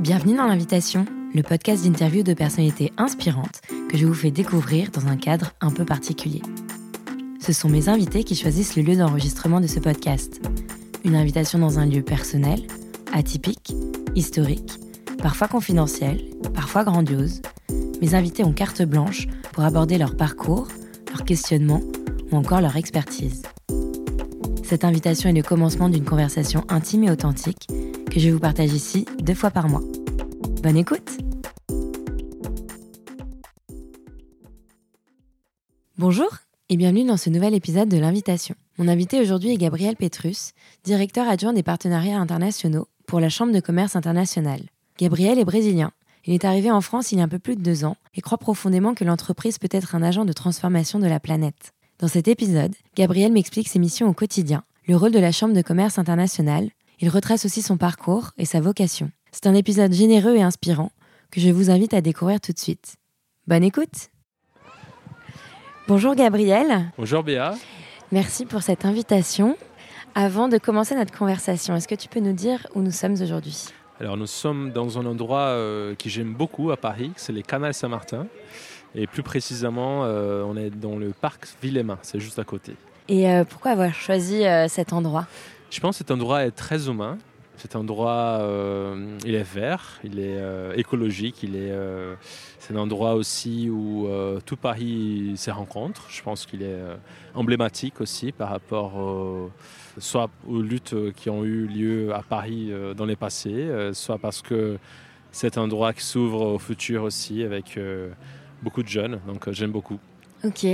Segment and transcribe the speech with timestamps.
[0.00, 1.04] Bienvenue dans l'invitation,
[1.34, 5.70] le podcast d'interview de personnalités inspirantes que je vous fais découvrir dans un cadre un
[5.70, 6.40] peu particulier.
[7.38, 10.40] Ce sont mes invités qui choisissent le lieu d'enregistrement de ce podcast.
[11.04, 12.62] Une invitation dans un lieu personnel,
[13.12, 13.74] atypique,
[14.14, 14.72] historique,
[15.18, 16.24] parfois confidentiel,
[16.54, 17.42] parfois grandiose.
[18.00, 20.68] Mes invités ont carte blanche pour aborder leur parcours,
[21.10, 21.82] leurs questionnements
[22.32, 23.42] ou encore leur expertise.
[24.64, 27.66] Cette invitation est le commencement d'une conversation intime et authentique
[28.10, 29.82] que je vous partage ici deux fois par mois.
[30.62, 31.18] Bonne écoute
[35.96, 36.28] Bonjour
[36.70, 38.56] et bienvenue dans ce nouvel épisode de l'invitation.
[38.78, 43.60] Mon invité aujourd'hui est Gabriel Petrus, directeur adjoint des partenariats internationaux pour la Chambre de
[43.60, 44.62] commerce internationale.
[44.98, 45.92] Gabriel est brésilien.
[46.24, 48.22] Il est arrivé en France il y a un peu plus de deux ans et
[48.22, 51.72] croit profondément que l'entreprise peut être un agent de transformation de la planète.
[52.00, 55.62] Dans cet épisode, Gabriel m'explique ses missions au quotidien, le rôle de la Chambre de
[55.62, 59.10] commerce internationale il retrace aussi son parcours et sa vocation.
[59.32, 60.92] C'est un épisode généreux et inspirant
[61.30, 62.96] que je vous invite à découvrir tout de suite.
[63.46, 64.10] Bonne écoute
[65.88, 66.92] Bonjour Gabriel.
[66.98, 67.54] Bonjour Béa.
[68.12, 69.56] Merci pour cette invitation.
[70.14, 73.66] Avant de commencer notre conversation, est-ce que tu peux nous dire où nous sommes aujourd'hui?
[73.98, 77.74] Alors nous sommes dans un endroit euh, que j'aime beaucoup à Paris, c'est les Canals
[77.74, 78.26] Saint-Martin.
[78.94, 82.74] Et plus précisément, euh, on est dans le parc Villemain, c'est juste à côté.
[83.08, 85.26] Et euh, pourquoi avoir choisi cet endroit?
[85.70, 87.18] Je pense que cet endroit est très humain.
[87.56, 92.14] Cet endroit, euh, il est vert, il est euh, écologique, il est, euh,
[92.58, 94.08] c'est un endroit aussi où
[94.46, 96.06] tout Paris se rencontre.
[96.08, 96.80] Je pense qu'il est
[97.34, 98.92] emblématique aussi par rapport
[99.98, 104.78] soit aux luttes qui ont eu lieu à Paris dans les passés, soit parce que
[105.32, 107.78] c'est un endroit qui s'ouvre au futur aussi avec
[108.62, 109.20] beaucoup de jeunes.
[109.26, 109.98] Donc j'aime beaucoup.
[110.44, 110.66] Ok,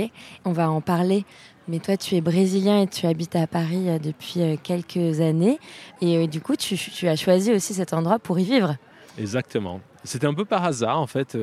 [0.45, 1.25] on va en parler.
[1.67, 5.59] Mais toi, tu es brésilien et tu habites à Paris euh, depuis euh, quelques années.
[6.01, 8.77] Et euh, du coup, tu, as choisi aussi cet endroit pour y vivre.
[9.19, 9.81] Exactement.
[10.03, 11.37] C'était un peu par hasard, en fait.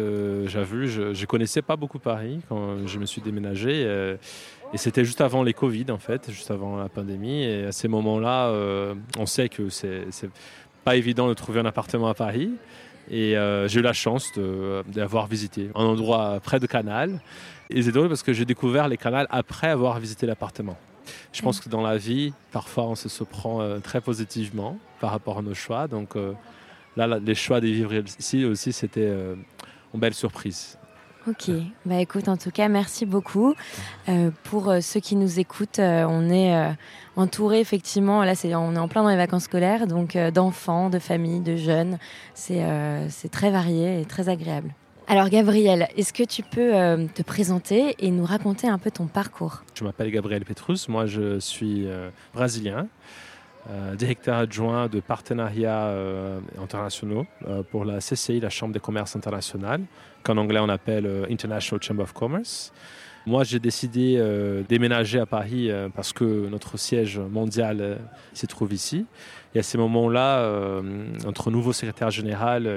[0.46, 3.82] J'avoue, je ne connaissais pas beaucoup Paris quand je me suis déménagé.
[4.72, 7.42] et c'était juste avant les Covid, en fait, juste avant la pandémie.
[7.42, 8.54] Et à ces moments-là,
[9.18, 10.06] on sait que c'est
[10.84, 12.52] pas évident de trouver un appartement à Paris.
[13.10, 14.32] Et j'ai eu la chance
[14.86, 17.20] d'avoir visité un endroit près de Canal
[17.70, 20.76] et c'est drôle parce que j'ai découvert les canals après avoir visité l'appartement.
[21.32, 25.38] Je pense que dans la vie, parfois, on se surprend euh, très positivement par rapport
[25.38, 25.88] à nos choix.
[25.88, 26.32] Donc euh,
[26.96, 29.34] là, les choix de vivre ici aussi, c'était euh,
[29.92, 30.78] une belle surprise.
[31.26, 31.50] Ok,
[31.86, 33.54] bah écoute, en tout cas, merci beaucoup.
[34.42, 36.76] pour ceux qui nous écoutent, on est
[37.16, 41.40] entouré effectivement, là on est en plein dans les vacances scolaires, donc d'enfants, de familles,
[41.40, 41.98] de jeunes.
[42.34, 42.62] C'est,
[43.08, 44.74] c'est très varié et très agréable.
[45.06, 49.06] Alors Gabriel, est-ce que tu peux euh, te présenter et nous raconter un peu ton
[49.06, 49.62] parcours?
[49.74, 52.84] Je m'appelle Gabriel Petrus, moi je suis euh, brésilien, euh,
[53.96, 55.94] directeur adjoint de partenariats
[56.60, 57.26] internationaux
[57.70, 59.82] pour la CCI, la Chambre des commerces internationales,
[60.22, 62.72] qu'en anglais on appelle International Chamber of Commerce.
[63.26, 64.22] Moi, j'ai décidé
[64.68, 67.98] déménager à Paris parce que notre siège mondial
[68.34, 69.06] se trouve ici.
[69.54, 70.82] Et à ces moments-là,
[71.24, 72.68] notre nouveau secrétaire général,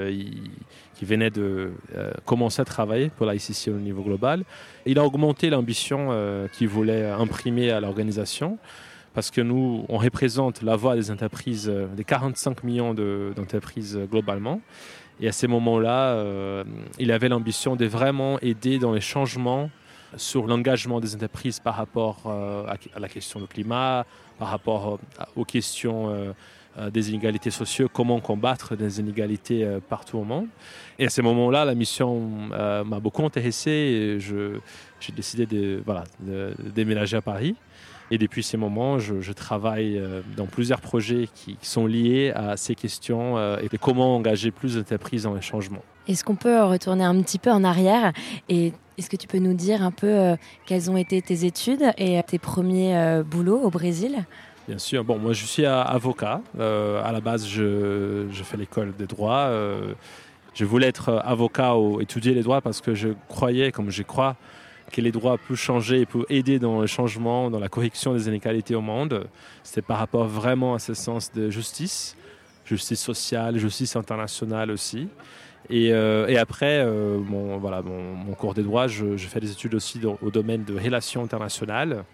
[0.97, 4.43] qui venait de euh, commencer à travailler pour la ICC au niveau global.
[4.85, 8.57] Il a augmenté l'ambition euh, qu'il voulait imprimer à l'organisation
[9.17, 14.61] parce que nous, on représente la voix des entreprises, euh, des 45 millions d'entreprises globalement.
[15.19, 16.63] Et à ces moments-là,
[16.99, 19.71] il avait l'ambition de vraiment aider dans les changements
[20.15, 24.05] sur l'engagement des entreprises par rapport à la question du climat,
[24.37, 24.99] par rapport
[25.35, 26.35] aux questions
[26.79, 30.45] euh, des inégalités sociales, comment combattre des inégalités euh, partout au monde.
[30.99, 35.81] Et à ce moment-là, la mission euh, m'a beaucoup intéressé et j'ai décidé de,
[36.75, 37.55] déménager à Paris.
[38.11, 40.01] Et depuis ces moments, je, travaille
[40.35, 45.23] dans plusieurs projets qui, sont liés à ces questions et de comment engager plus d'entreprises
[45.23, 45.83] dans les changements.
[46.07, 48.13] Est-ce qu'on peut retourner un petit peu en arrière
[48.47, 50.35] et est-ce que tu peux nous dire un peu
[50.65, 54.25] quelles ont été tes études et tes premiers boulots au Brésil?
[54.67, 55.05] Bien sûr.
[55.05, 56.41] Bon, moi, je suis avocat.
[56.59, 59.45] Euh, à la base, je, fais l'école de droit.
[59.47, 59.93] Euh,
[60.53, 64.35] je voulais être avocat ou étudier les droits parce que je croyais, comme je crois,
[64.91, 68.27] que les droits peuvent changer et peuvent aider dans le changement, dans la correction des
[68.27, 69.27] inégalités au monde.
[69.63, 72.15] C'était par rapport vraiment à ce sens de justice,
[72.65, 75.07] justice sociale, justice internationale aussi.
[75.69, 80.31] Et, euh, après, mon, voilà, mon, cours des droits, je, fais des études aussi au
[80.31, 82.05] domaine de relations internationales.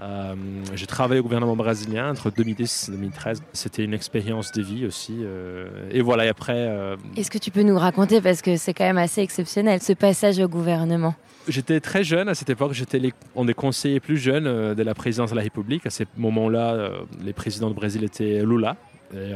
[0.00, 0.34] Euh,
[0.74, 3.42] j'ai travaillé au gouvernement brésilien entre 2010 et 2013.
[3.52, 5.16] C'était une expérience de vie aussi.
[5.20, 6.54] Euh, et voilà, et après.
[6.56, 9.92] Euh, Est-ce que tu peux nous raconter, parce que c'est quand même assez exceptionnel, ce
[9.92, 11.14] passage au gouvernement?
[11.48, 12.74] J'étais très jeune à cette époque.
[12.74, 15.86] J'étais les, on est conseillers plus jeunes de la présidence de la République.
[15.86, 16.90] À ce moment-là,
[17.24, 18.76] les présidents du Brésil étaient Lula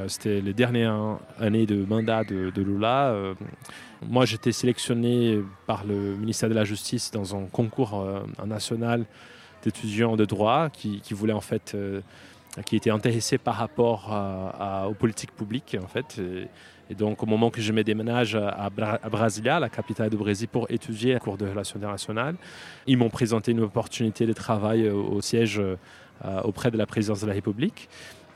[0.08, 3.14] C'était les dernières années de mandat de, Lula.
[4.06, 8.06] moi, j'étais sélectionné par le ministère de la Justice dans un concours
[8.44, 9.06] national
[9.62, 11.76] d'étudiants de droit qui, qui voulaient en fait
[12.66, 14.10] qui était intéressé par rapport
[14.88, 16.20] aux politiques publiques en fait.
[16.90, 18.68] Et, donc au moment que je me déménage à,
[19.10, 22.34] Brasilia, la capitale du Brésil, pour étudier un cours de relations internationales,
[22.86, 25.76] ils m'ont présenté une opportunité de travail au, siège euh,
[26.44, 27.88] auprès de la présidence de la République.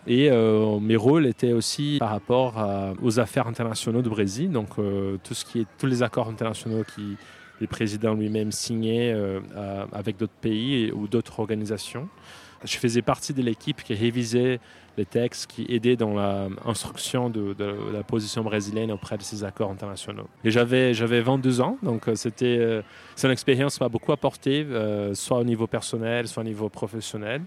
[0.07, 2.55] Et euh, mes rôles étaient aussi par rapport
[3.03, 6.85] aux affaires internationales du Brésil, donc euh, tout ce qui est, tous les accords internationaux
[6.95, 7.17] qui
[7.61, 9.15] le président lui-même signait
[9.93, 12.09] avec d'autres pays ou d'autres organisations.
[12.65, 14.61] Je faisais partie de l'équipe qui révisait
[14.97, 17.55] les textes, qui aidait dans l'instruction de,
[17.93, 20.29] la position brésilienne auprès de ces accords internationaux.
[20.45, 22.83] Et j'avais, j'avais 22 ans, donc euh, c'était, euh,
[23.15, 26.69] c'est une expérience qui m'a beaucoup apporté, euh, soit au niveau personnel, soit au niveau
[26.69, 27.43] professionnel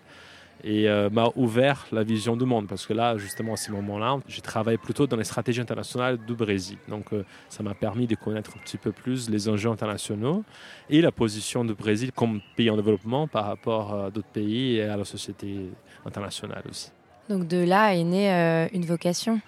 [0.63, 2.67] et euh, m'a ouvert la vision du monde.
[2.67, 6.33] Parce que là justement à ce moment-là j'ai travaillé plutôt dans les stratégies internationales du
[6.33, 6.77] Brésil.
[6.87, 10.43] Donc euh, ça m'a permis de connaître un petit peu plus les enjeux internationaux
[10.89, 14.83] et la position du Brésil comme pays en développement par rapport à d'autres pays et
[14.83, 15.69] à la société
[16.05, 16.91] internationale aussi.
[17.29, 19.39] Donc de là est née euh, une vocation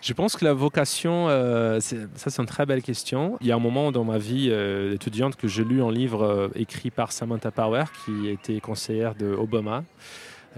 [0.00, 3.38] Je pense que la vocation, euh, ça c'est une très belle question.
[3.40, 6.22] Il y a un moment dans ma vie euh, étudiante que j'ai lu un livre
[6.22, 9.84] euh, écrit par Samantha Power, qui était conseillère de Obama.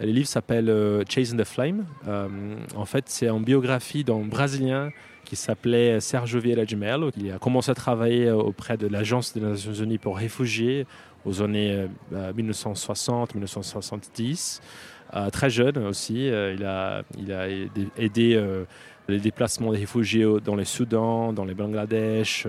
[0.00, 1.84] Le livre s'appelle Chasing the Flame.
[2.74, 4.88] en fait, c'est une biographie d'un Brésilien
[5.26, 7.10] qui s'appelait Sergio Vieira de Mello.
[7.18, 10.86] Il a commencé à travailler auprès de l'Agence des Nations Unies pour réfugiés
[11.26, 14.62] aux années 1960-1970.
[15.14, 16.30] Euh, très jeune aussi.
[16.30, 17.48] Euh, il, a,
[17.98, 18.64] aidé euh,
[19.08, 22.46] les déplacements des réfugiés dans les Soudan, dans les Bangladesh,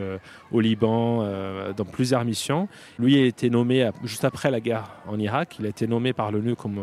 [0.51, 1.27] au Liban,
[1.75, 2.69] dans plusieurs missions.
[3.00, 5.57] Lui a été nommé juste après la guerre en Irak.
[5.60, 6.80] Il a été nommé par l'ONU comme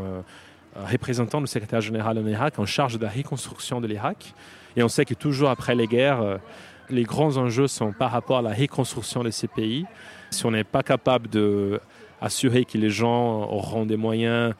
[0.75, 4.35] représentant du secrétaire général en Irak en charge de la reconstruction de l'Irak.
[4.77, 6.41] Et on sait que toujours après les guerres,
[6.91, 9.87] les grands enjeux sont par rapport à la reconstruction de ces pays.
[10.31, 14.53] Si on n'est pas capable d'assurer que les gens auront des moyens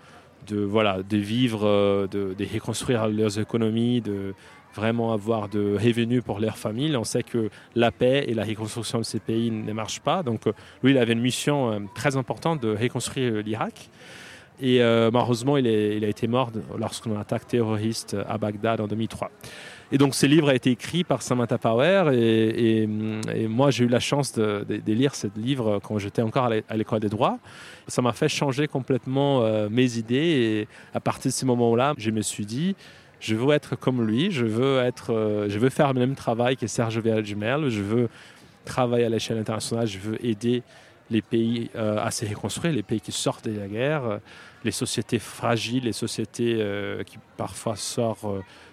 [0.55, 4.35] de, vivre, euh, de, reconstruire leurs économies, de
[4.75, 6.97] vraiment avoir de revenus pour leurs familles.
[6.97, 10.23] On sait que la paix et la reconstruction de ces pays ne marchent pas.
[10.23, 10.53] Donc euh,
[10.83, 13.91] lui, il avait une mission euh, très importante de reconstruire l'Irak.
[14.63, 19.31] Et malheureusement, il, a été mort lorsqu'on attaque terroriste à Bagdad en 2003.
[19.93, 22.87] Et donc ce livre a été écrit par Samantha Power et,
[23.49, 27.09] moi j'ai eu la chance de, lire ce livre quand j'étais encore à l'école des
[27.09, 27.39] droits.
[27.89, 32.11] Ça m'a fait changer complètement euh, mes idées et à partir de ce moment-là, je
[32.11, 32.77] me suis dit,
[33.19, 36.57] je veux être comme lui, je veux, être, euh, je veux faire le même travail
[36.57, 38.09] que Serge Vergimel, je veux
[38.65, 40.63] travailler à l'échelle internationale, je veux aider
[41.11, 44.21] les pays euh, à se reconstruire, les pays qui sortent de la guerre,
[44.65, 46.65] les sociétés fragiles, les sociétés
[47.07, 48.27] qui parfois sortent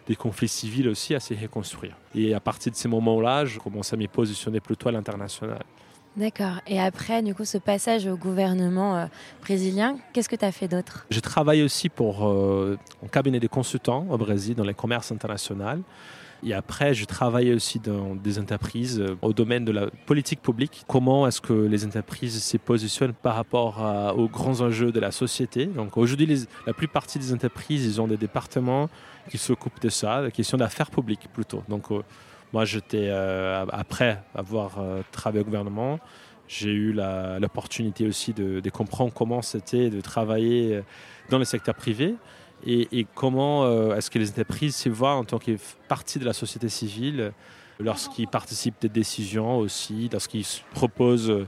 [0.08, 1.96] des conflits civils aussi à se reconstruire.
[2.16, 5.64] Et à partir de ces moments-là, je commence à m'y positionner plutôt à l'international.
[6.16, 6.62] D'accord.
[6.66, 9.06] Et après, du coup, ce passage au gouvernement euh,
[9.42, 11.06] brésilien, qu'est-ce que tu as fait d'autre?
[11.12, 12.76] Je travaille aussi pour euh,
[13.06, 15.84] un cabinet de consultants au Brésil dans les commerces internationaux.
[16.44, 20.84] Et après, je travaille aussi dans des entreprises euh, au domaine de la politique publique.
[20.88, 25.70] Comment est-ce que les entreprises se positionnent par rapport aux grands enjeux de la société?
[25.96, 28.90] Aujourd'hui, la plupart des entreprises, ont des départements
[29.30, 31.64] qui s'occupent de ça, la question d'affaires publiques plutôt.
[31.68, 32.02] Donc euh,
[32.54, 34.78] moi, j'étais, euh, après avoir
[35.12, 36.00] travaillé au gouvernement,
[36.48, 40.82] j'ai eu l'opportunité aussi de, comprendre comment c'était de travailler
[41.30, 42.16] dans le secteur privé
[42.66, 45.52] et, comment euh, est-ce que les entreprises se voient en tant que
[45.88, 47.32] partie de la société civile
[47.80, 51.46] lorsqu'ils participent des décisions aussi, lorsqu'ils proposent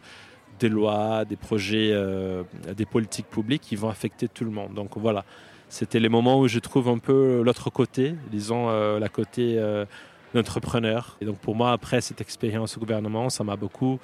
[0.59, 2.43] des lois, des projets, euh,
[2.75, 4.73] des politiques publiques qui vont affecter tout le monde?
[4.75, 5.25] Donc voilà,
[5.67, 9.59] c'était les moments où je trouve un peu l'autre côté, disons euh, la côté
[10.35, 11.17] d'entrepreneur.
[11.21, 13.99] Et donc pour moi, après cette expérience au gouvernement, ça m'a beaucoup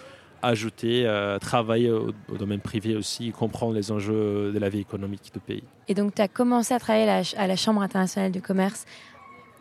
[0.45, 5.39] ajouter, euh, travailler au, domaine privé aussi, comprendre les enjeux de la vie économique du
[5.39, 5.63] pays.
[5.87, 8.85] Et donc, tu as commencé à travailler à la Chambre internationale du commerce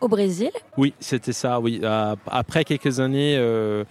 [0.01, 0.51] au Brésil?
[0.77, 1.79] Oui, c'était ça, oui.
[1.83, 3.83] Euh, après quelques années, euh,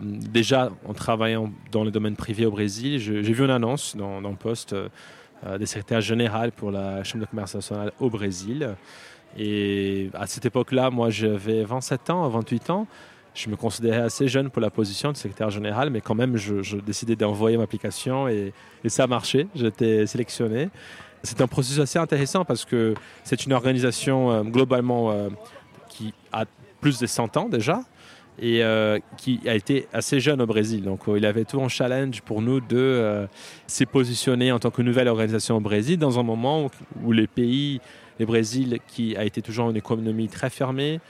[0.00, 4.30] déjà en travaillant dans le domaine privé au Brésil, j'ai vu une annonce dans, dans
[4.30, 4.74] le poste
[5.58, 8.74] des secrétaires général pour la Chambre de commerce internationale au Brésil.
[9.38, 12.86] Et à cette époque-là, moi, j'avais 27 ans, 28 ans
[13.34, 16.76] je me considérais assez jeune pour la position de secrétaire général, mais quand même, je,
[16.76, 18.52] décidais d'envoyer ma application et,
[18.86, 19.46] ça a marché.
[19.54, 20.70] J'étais sélectionné.
[21.22, 22.94] C'est un processus assez intéressant parce que
[23.24, 25.28] c'est une organisation euh, globalement euh,
[25.88, 26.46] qui a
[26.80, 27.82] plus de 100 ans déjà
[28.40, 30.82] et euh, qui a été assez jeune au Brésil.
[30.82, 33.28] Donc il avait tout un challenge pour nous de
[33.66, 36.70] se positionner en tant que nouvelle organisation au Brésil dans un moment où,
[37.04, 37.82] où les pays
[38.20, 41.00] le Brésil qui a été toujours une économie très fermée,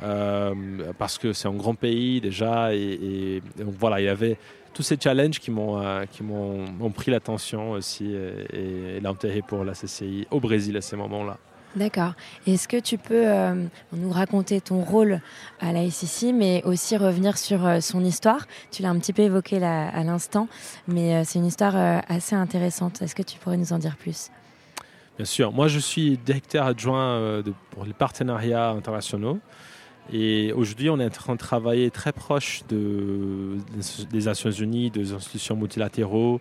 [0.00, 2.74] parce que c'est un grand pays déjà.
[2.74, 4.38] Et, donc voilà, il y avait
[4.72, 8.14] tous ces challenges qui m'ont euh, qui m'ont pris l'attention aussi
[8.52, 11.38] et, l'intérêt pour la CCI au Brésil à ces moments-là.
[11.76, 12.14] D'accord.
[12.48, 15.20] Est-ce que tu peux euh, nous raconter ton rôle
[15.60, 18.46] à la SEC, mais aussi revenir sur son histoire?
[18.72, 20.48] Tu l'as un petit peu évoqué là, à l'instant,
[20.88, 23.02] mais c'est une histoire assez intéressante.
[23.02, 24.30] Est-ce que tu pourrais nous en dire plus?
[25.16, 25.52] Bien sûr.
[25.52, 27.40] Moi, je suis directeur adjoint
[27.70, 29.38] pour les partenariats internationaux.
[30.12, 33.58] Et aujourd'hui, on est en train de travailler très proche de,
[34.10, 36.40] des Nations Unies, des institutions multilatéraux,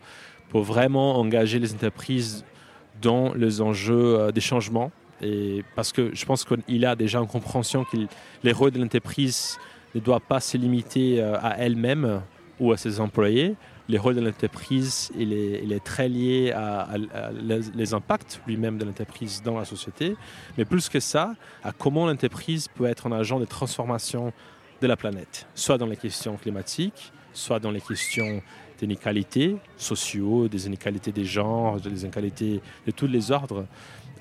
[0.49, 2.43] pour vraiment engager les entreprises
[3.01, 4.91] dans les enjeux euh, des changements.
[5.21, 7.97] Et parce que je pense qu'il a déjà une compréhension que
[8.43, 9.57] les rôles de l'entreprise
[9.93, 12.21] ne doivent pas se limiter euh, à elle-même
[12.59, 13.55] ou à ses employés,
[13.89, 16.87] les rôles de l'entreprise, il est, très lié à,
[17.75, 20.15] les, impacts lui-même de l'entreprise dans la société,
[20.57, 24.31] mais plus que ça, à comment l'entreprise peut être un agent de transformation
[24.79, 28.43] de la planète, soit dans les questions climatiques, soit dans les questions
[28.77, 33.65] des inégalités sociaux, des inégalités des genres, des inégalités de tous les ordres.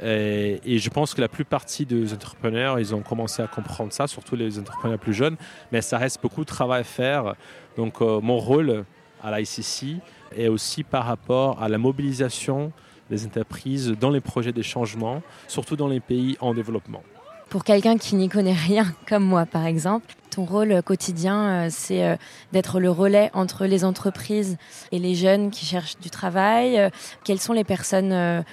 [0.03, 4.35] Et, je pense que la plupart des entrepreneurs, ils ont commencé à comprendre ça, surtout
[4.35, 5.37] les entrepreneurs plus jeunes,
[5.73, 7.35] mais ça reste beaucoup de travail à faire.
[7.77, 8.85] Donc euh, mon rôle,
[9.23, 10.01] à l'ICC
[10.37, 12.73] et aussi par rapport à la mobilisation
[13.11, 17.03] des entreprises dans les projets de changement, surtout dans les pays en développement.
[17.49, 22.05] Pour quelqu'un qui n'y connaît rien, comme moi par exemple, ton rôle quotidien, euh, c'est
[22.05, 22.17] euh,
[22.53, 24.57] d'être le relais entre les entreprises
[24.93, 26.79] et les jeunes qui cherchent du travail.
[26.79, 26.91] Euh,
[27.25, 28.11] quelles sont les personnes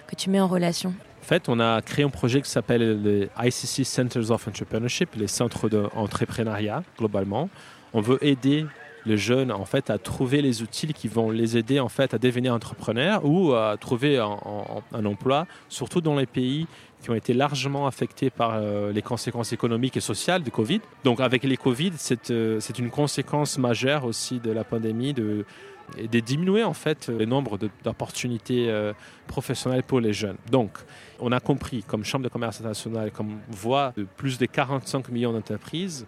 [0.07, 0.93] que tu mets en relation?
[1.21, 5.27] En fait, on a créé un projet qui s'appelle les ICC Centers of Entrepreneurship, les
[5.27, 7.49] centres d'entrepreneuriat globalement.
[7.93, 8.65] On veut aider
[9.05, 12.17] les jeunes en fait à trouver les outils qui vont les aider en fait à
[12.17, 16.67] devenir entrepreneurs ou à trouver un, emploi, surtout dans les pays
[17.01, 20.81] qui ont été largement affectés par euh, les conséquences économiques et sociales du Covid.
[21.03, 25.45] Donc avec les Covid, c'est euh, une conséquence majeure aussi de la pandémie de,
[25.97, 28.93] de diminuer en fait le nombre d'opportunités euh,
[29.27, 30.37] professionnelles pour les jeunes.
[30.51, 30.71] Donc
[31.19, 35.31] on a compris comme Chambre de commerce internationale, comme voix de plus de 45 millions
[35.31, 36.05] d'entreprises,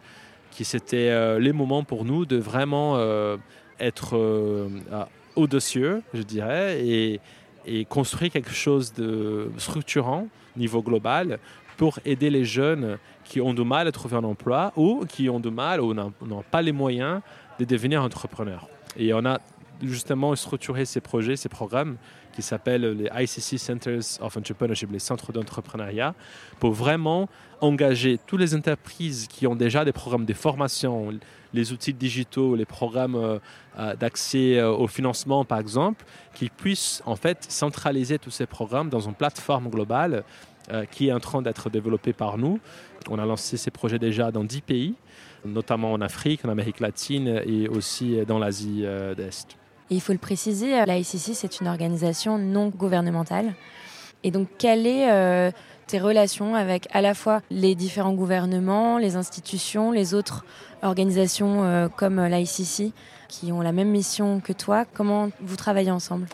[0.63, 3.37] c'était euh, les moments pour nous de vraiment euh,
[3.79, 4.67] être euh,
[5.35, 7.19] audacieux, je dirais, et,
[7.89, 11.37] construire quelque chose de structurant niveau global
[11.75, 15.41] pour aider les jeunes qui ont du mal à trouver un emploi ou qui ont
[15.41, 16.13] du mal ou n'ont
[16.49, 17.19] pas les moyens
[17.59, 18.69] de devenir entrepreneurs.
[18.95, 19.39] Et on a
[19.81, 21.97] justement structuré ces projets, ces programmes
[22.37, 26.13] qui s'appellent les ICC Centers of Entrepreneurship, les centres d'entrepreneuriat,
[26.59, 27.29] pour vraiment
[27.61, 31.11] engager toutes les entreprises qui ont déjà des programmes de formation,
[31.53, 33.39] les outils digitaux, les programmes euh,
[33.79, 36.05] euh, d'accès euh, au financement par exemple,
[36.35, 40.23] qu'ils puissent en fait centraliser tous ces programmes dans une plateforme globale
[40.91, 42.59] qui est en train d'être développée par nous.
[43.09, 44.95] On a lancé ces projets déjà dans 10 pays,
[45.45, 48.83] notamment en Afrique, en Amérique latine et aussi dans l'Asie
[49.15, 49.57] d'Est.
[49.89, 53.53] Il faut le préciser, la ICC, c'est une organisation non gouvernementale.
[54.23, 55.51] Et donc, quelle est euh,
[55.87, 60.43] tes relations avec à la fois les différents gouvernements, les institutions, les autres
[60.81, 62.93] organisations euh, comme l'ICC
[63.29, 64.83] qui ont la même mission que toi?
[64.93, 66.27] Comment vous travaillez ensemble?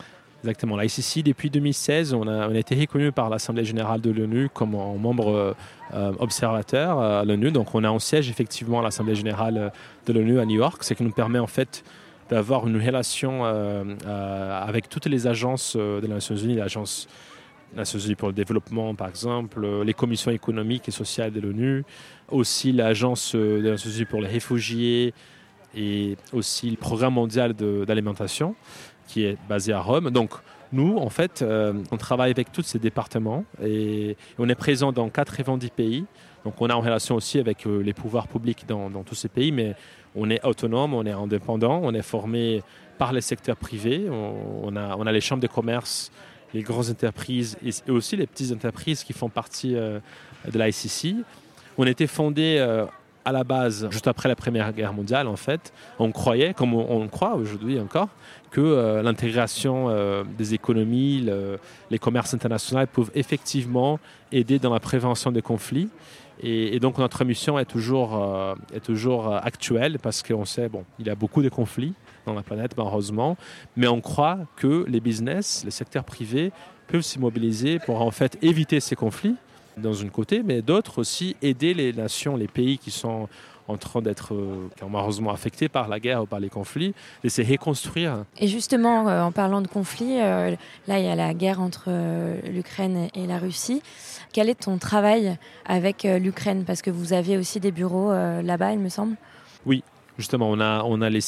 [0.43, 0.75] Exactement.
[0.75, 5.55] L'ICC, depuis 2016, on a, été reconnu par l'Assemblée générale de l'ONU comme membre
[5.93, 7.51] euh, observateur à l'ONU.
[7.51, 9.71] Donc, on a un siège effectivement à l'Assemblée générale
[10.05, 11.83] de l'ONU à New York, ce qui nous permet en fait
[12.33, 17.07] d'avoir une relation euh, euh, avec toutes les agences euh, des Nations Unies, l'agence
[17.75, 21.83] Nations Unies pour le développement par exemple, les commissions économiques et sociales de l'ONU,
[22.29, 25.13] aussi l'agence des Nations Unies pour les réfugiés
[25.75, 28.55] et aussi le programme mondial d'alimentation
[29.07, 30.09] qui est basé à Rome.
[30.09, 30.31] Donc
[30.73, 31.43] nous, en fait,
[31.91, 36.05] on travaille avec tous ces départements et on est présent dans 90 pays.
[36.43, 39.75] Donc on a en relation aussi avec les pouvoirs publics dans, tous ces pays, mais
[40.15, 42.61] on est autonome, on est indépendant, on est formé
[42.97, 46.11] par les secteurs privés, on, a, a, les chambres de commerce,
[46.53, 49.99] les grandes entreprises et, aussi les petites entreprises qui font partie euh,
[50.51, 51.25] de l'ICC.
[51.77, 52.85] On était fondé euh,
[53.25, 55.73] à la base, juste après la Première Guerre mondiale, en fait.
[55.99, 58.09] On croyait, comme on, croit aujourd'hui encore,
[58.51, 59.89] que euh, l'intégration
[60.37, 61.29] des économies,
[61.89, 63.99] les commerces internationaux peuvent effectivement
[64.31, 65.89] aider dans la prévention des conflits.
[66.41, 70.83] Et, donc notre mission est toujours, euh, est toujours euh, actuelle parce qu'on sait, bon,
[70.99, 71.93] il y a beaucoup de conflits
[72.25, 73.37] dans la planète, malheureusement,
[73.77, 76.51] mais on croit que les business, les secteurs privés
[76.87, 79.35] peuvent s'immobiliser pour en fait éviter ces conflits
[79.77, 83.27] dans une côté, mais d'autres aussi aider les nations, les pays qui sont
[83.67, 84.35] en train d'être
[84.89, 88.25] malheureusement affectés par la guerre ou par les conflits, et c'est reconstruire.
[88.37, 91.89] Et justement, en parlant de conflits, là il y a la guerre entre
[92.49, 93.81] l'Ukraine et la Russie.
[94.33, 96.65] Quel est ton travail avec l'Ukraine?
[96.65, 99.15] Parce que vous avez aussi des bureaux là-bas, il me semble.
[99.65, 99.81] Oui,
[100.17, 101.21] justement, on a, on a les,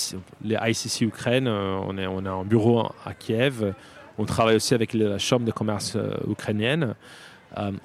[0.43, 3.73] les ICC Ukraine, on, est, on a un bureau à Kiev.
[4.17, 5.97] On travaille aussi avec la Chambre de commerce
[6.29, 6.95] ukrainienne.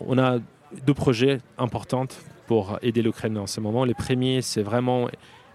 [0.01, 0.39] On a
[0.87, 2.09] deux projets importants
[2.47, 3.85] pour aider l'Ukraine en ce moment.
[3.85, 5.09] Le premier, c'est vraiment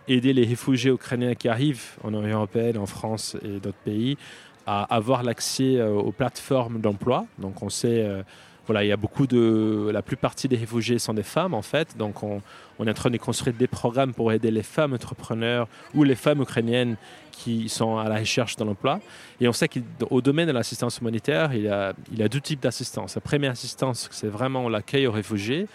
[0.07, 4.17] aider les réfugiés ukrainiens qui arrivent en Union européenne, en France et d'autres pays
[4.65, 7.25] à avoir l'accès euh, aux plateformes d'emploi.
[7.37, 8.23] Donc on sait euh,
[8.67, 9.89] voilà, il y a beaucoup de.
[9.91, 11.95] La plupart des réfugiés sont des femmes, en fait.
[11.97, 12.41] Donc, on,
[12.85, 16.41] est en train de construire des programmes pour aider les femmes entrepreneurs ou les femmes
[16.41, 16.97] ukrainiennes
[17.31, 18.99] qui sont à la recherche d'un emploi.
[19.39, 22.61] Et on sait qu'au domaine de l'assistance humanitaire, il y a, il a deux types
[22.61, 23.15] d'assistance.
[23.15, 25.67] La première assistance, c'est vraiment l'accueil aux réfugiés.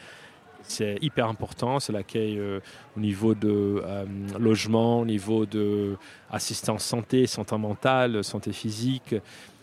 [0.63, 2.61] C'est hyper important, c'est l'accueil euh,
[2.97, 4.05] au niveau de euh,
[4.39, 5.97] logement, au niveau de
[6.31, 9.15] assistance santé, santé mentale, santé physique,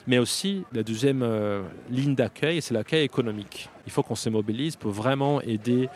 [0.07, 3.69] mais aussi, la deuxième euh, ligne d'accueil, c'est l'accueil économique.
[3.85, 5.89] Il faut qu'on se mobilise pour vraiment aider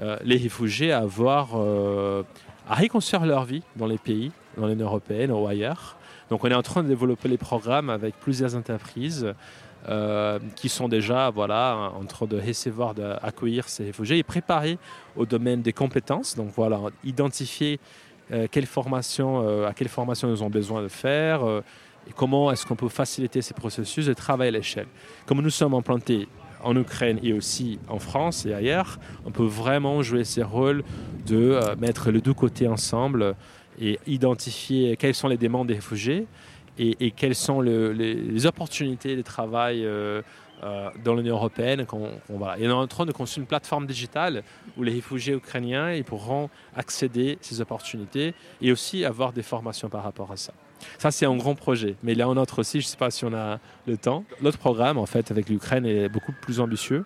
[0.00, 2.24] euh, les réfugiés à avoir, euh,
[2.68, 5.96] à reconstruire leur vie dans les pays, dans l'Union européenne ou ailleurs.
[6.28, 9.32] Donc on est en train de développer les programmes avec plusieurs entreprises
[10.54, 14.78] qui sont déjà voilà, en train de recevoir, d'accueillir ces réfugiés et préparer
[15.16, 16.36] au domaine des compétences.
[16.36, 17.80] Donc voilà, identifier
[18.30, 21.40] à quelle formation ils ont besoin de faire,
[22.16, 24.86] comment est-ce qu'on peut faciliter ces processus de travail à l'échelle?
[25.26, 26.28] Comme nous sommes implantés
[26.62, 30.84] en Ukraine et aussi en France et ailleurs, on peut vraiment jouer ce rôle
[31.26, 33.34] de euh, mettre les deux côtés ensemble
[33.80, 36.26] et identifier quelles sont les demandes des réfugiés
[36.78, 40.22] et, quelles sont les, opportunités de travail euh,
[40.64, 41.84] euh, dans l'Union européenne.
[41.92, 44.42] On, est en train de construire une plateforme digitale
[44.76, 50.02] où les réfugiés ukrainiens pourront accéder à ces opportunités et aussi avoir des formations par
[50.02, 50.54] rapport à ça.
[50.98, 51.96] Ça, c'est un grand projet.
[52.02, 53.96] Mais il y a un autre aussi, je ne sais pas si on a le
[53.96, 54.24] temps.
[54.40, 57.04] L'autre programme, en fait, avec l'Ukraine, est beaucoup plus ambitieux.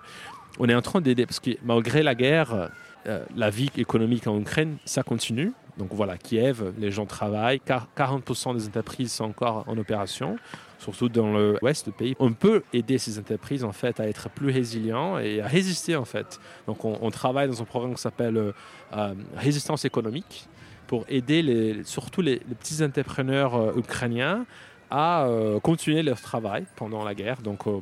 [0.58, 2.70] On est en train d'aider, parce que malgré la guerre,
[3.06, 5.52] euh, la vie économique en Ukraine, ça continue.
[5.78, 10.38] Donc voilà, Kiev, les gens travaillent, 40% des entreprises sont encore en opération,
[10.78, 12.16] surtout dans l'ouest du pays.
[12.18, 16.06] On peut aider ces entreprises en fait à être plus résilients et à résister en
[16.06, 16.40] fait.
[16.66, 18.52] Donc on, travaille dans un programme qui s'appelle euh,
[18.94, 20.48] euh, Résistance économique
[20.86, 24.46] pour aider les, surtout les, petits entrepreneurs euh, ukrainiens
[24.90, 27.42] à euh, continuer leur travail pendant la guerre.
[27.42, 27.80] Donc, euh,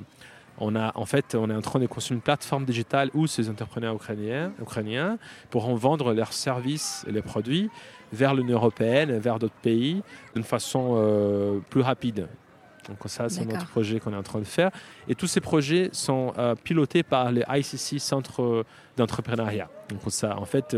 [0.58, 3.50] on a, en fait, on est en train de construire une plateforme digitale où ces
[3.50, 5.18] entrepreneurs ukrainiens, ukrainiens
[5.50, 7.70] pourront vendre leurs services et leurs produits
[8.12, 10.00] vers l'Union européenne, vers d'autres pays,
[10.34, 12.28] d'une façon plus rapide.
[12.88, 14.70] Donc ça, c'est notre projet qu'on est en train de faire.
[15.08, 18.64] Et tous ces projets sont pilotés par les ICC Centres
[18.96, 19.68] d'entrepreneuriat.
[19.88, 20.76] Donc ça, en fait,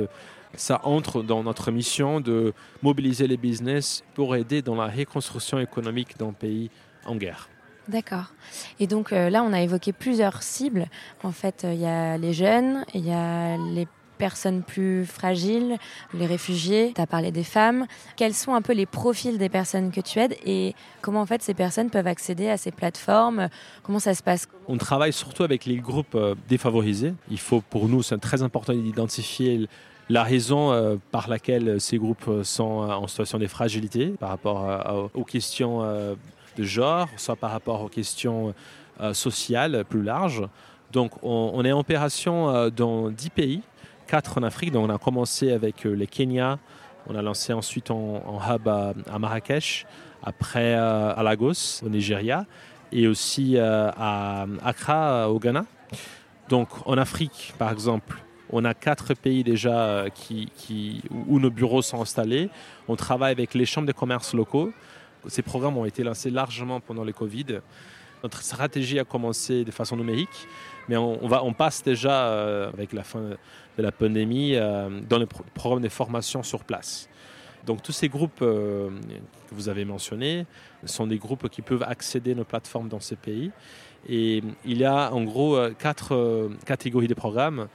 [0.61, 6.19] ça entre dans notre mission de mobiliser les business pour aider dans la reconstruction économique
[6.19, 6.71] d'un pays
[7.05, 7.49] en guerre.
[7.89, 8.33] D'accord.
[8.81, 10.87] Et donc euh, là, on a évoqué plusieurs cibles.
[11.23, 15.77] En fait, euh, il y a les jeunes, il y a les personnes plus fragiles,
[16.15, 17.87] les réfugiés, tu as parlé des femmes.
[18.17, 21.43] Quels sont un peu les profils des personnes que tu aides et comment en fait
[21.43, 23.49] ces personnes peuvent accéder à ces plateformes?
[23.83, 24.49] Comment ça se passe?
[24.69, 27.15] On travaille surtout avec les groupes euh, défavorisés.
[27.31, 29.69] Il faut pour nous, c'est très important d'identifier
[30.09, 34.69] la raison euh, par laquelle ces groupes sont euh, en situation de fragilité par rapport
[34.69, 35.83] euh, aux questions
[36.57, 38.55] de genre, soit par rapport aux questions
[39.13, 40.43] sociales plus larges.
[40.93, 43.63] Donc on, est en opération dans 10 pays,
[44.07, 44.73] 4 en Afrique.
[44.73, 46.59] Donc on a commencé avec le Kenya,
[47.07, 49.87] on a lancé ensuite en, hub à, Marrakech,
[50.23, 52.47] après à Lagos au Nigeria
[52.91, 55.67] et aussi à Accra au Ghana.
[56.49, 58.17] Donc en Afrique, par exemple,
[58.51, 60.11] on a quatre pays déjà euh,
[61.29, 62.49] où nos bureaux sont installés.
[62.89, 64.73] On travaille avec les chambres de commerce locaux.
[65.27, 67.61] Ces programmes ont été lancés largement pendant le Covid.
[68.23, 70.49] Notre stratégie a commencé de façon numérique,
[70.89, 75.83] mais on, passe déjà, euh, avec la fin de la pandémie, euh, dans le programme
[75.83, 77.09] de formation sur place.
[77.67, 78.91] Donc tous ces groupes que
[79.51, 80.47] vous avez mentionnés
[80.85, 83.51] sont des groupes qui peuvent accéder à nos plateformes dans ces pays.
[84.09, 87.67] Et il y a en gros quatre catégories de programmes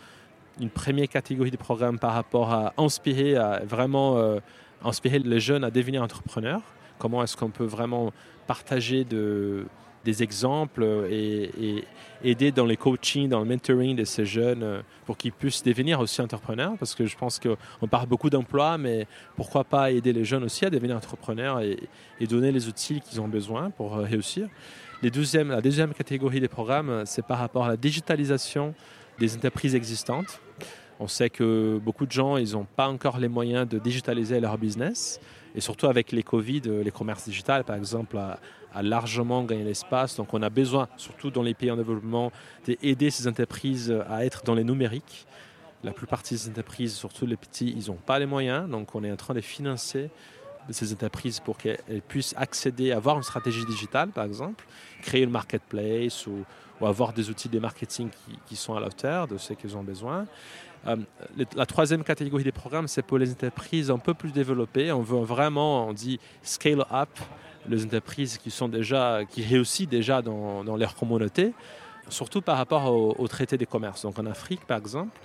[0.60, 4.40] une première catégorie de programmes par rapport à inspirer, à vraiment euh,
[4.84, 6.62] inspirer les jeunes à devenir entrepreneurs.
[7.00, 8.12] Comment est-ce qu'on peut vraiment
[8.48, 9.66] partager de,
[10.04, 11.84] des exemples et,
[12.24, 16.00] aider dans les coaching, dans le mentoring de ces jeunes euh, pour qu'ils puissent devenir
[16.00, 16.74] aussi entrepreneurs?
[16.78, 20.66] Parce que je pense qu'on parle beaucoup d'emploi, mais pourquoi pas aider les jeunes aussi
[20.66, 21.78] à devenir entrepreneurs et,
[22.28, 24.48] donner les outils qu'ils ont besoin pour euh, réussir?
[25.02, 28.76] La deuxième catégorie des programmes, c'est par rapport à la digitalisation
[29.22, 30.42] des entreprises existantes.
[31.00, 34.58] On sait que beaucoup de gens, ils n'ont pas encore les moyens de digitaliser leur
[34.58, 35.20] business.
[35.54, 38.40] Et surtout avec les Covid, les commerces digitales, par exemple, a,
[38.82, 40.16] largement gagné l'espace.
[40.16, 42.32] Donc on a besoin, surtout dans les pays en développement,
[42.66, 45.28] d'aider ces entreprises à être dans les numériques.
[45.84, 48.70] La plupart de ces entreprises, surtout les petits, ils n'ont pas les moyens.
[48.70, 50.10] Donc on est en train de financer
[50.70, 54.66] ces entreprises pour qu'elles puissent accéder, avoir une stratégie digitale, par exemple,
[55.02, 56.46] créer une marketplace ou,
[56.88, 58.10] avoir des outils de marketing
[58.48, 60.26] qui, sont à la hauteur de ce qu'ils ont besoin.
[60.88, 60.96] Euh,
[61.56, 64.92] la troisième catégorie des programmes, c'est pour les entreprises un peu plus développées.
[64.92, 67.10] On veut vraiment, on dit scale up,
[67.68, 71.54] les entreprises qui sont déjà, qui réussissent déjà dans, leur communauté,
[72.10, 74.04] surtout par rapport au, traité des commerces.
[74.04, 75.18] Donc en Afrique, par exemple,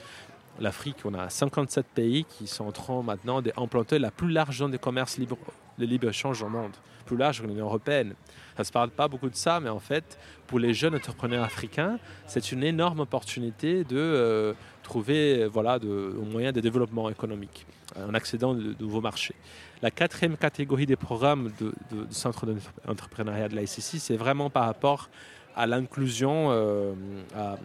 [0.61, 4.71] l'Afrique, on a 57 pays qui sont en train maintenant d'implanter la plus large zone
[4.71, 5.39] de commerce libre,
[5.79, 6.73] de libre-échange au monde,
[7.05, 8.15] plus large que l'Union européenne.
[8.57, 11.45] Ça ne se parle pas beaucoup de ça, mais en fait, pour les jeunes entrepreneurs
[11.45, 15.87] africains, c'est une énorme opportunité de euh, trouver voilà, de,
[16.31, 17.67] moyen de développement économique
[17.97, 19.35] en accédant de, nouveaux marchés.
[19.83, 21.71] La quatrième catégorie des programmes du
[22.09, 22.47] centre
[22.87, 25.11] d'entrepreneuriat de l'ICC, c'est vraiment par rapport
[25.57, 26.93] à l'inclusion, euh,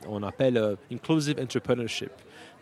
[0.07, 2.11] on appelle euh, Inclusive Entrepreneurship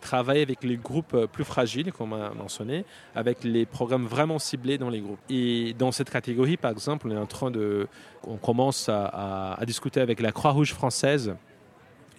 [0.02, 4.40] travailler avec les groupes euh, plus fragiles, comme on a mentionné, avec les programmes vraiment
[4.40, 5.20] ciblés dans les groupes.
[5.30, 7.88] Et dans cette catégorie, par exemple, on est en train de,
[8.26, 11.36] on commence à, discuter avec la Croix-Rouge française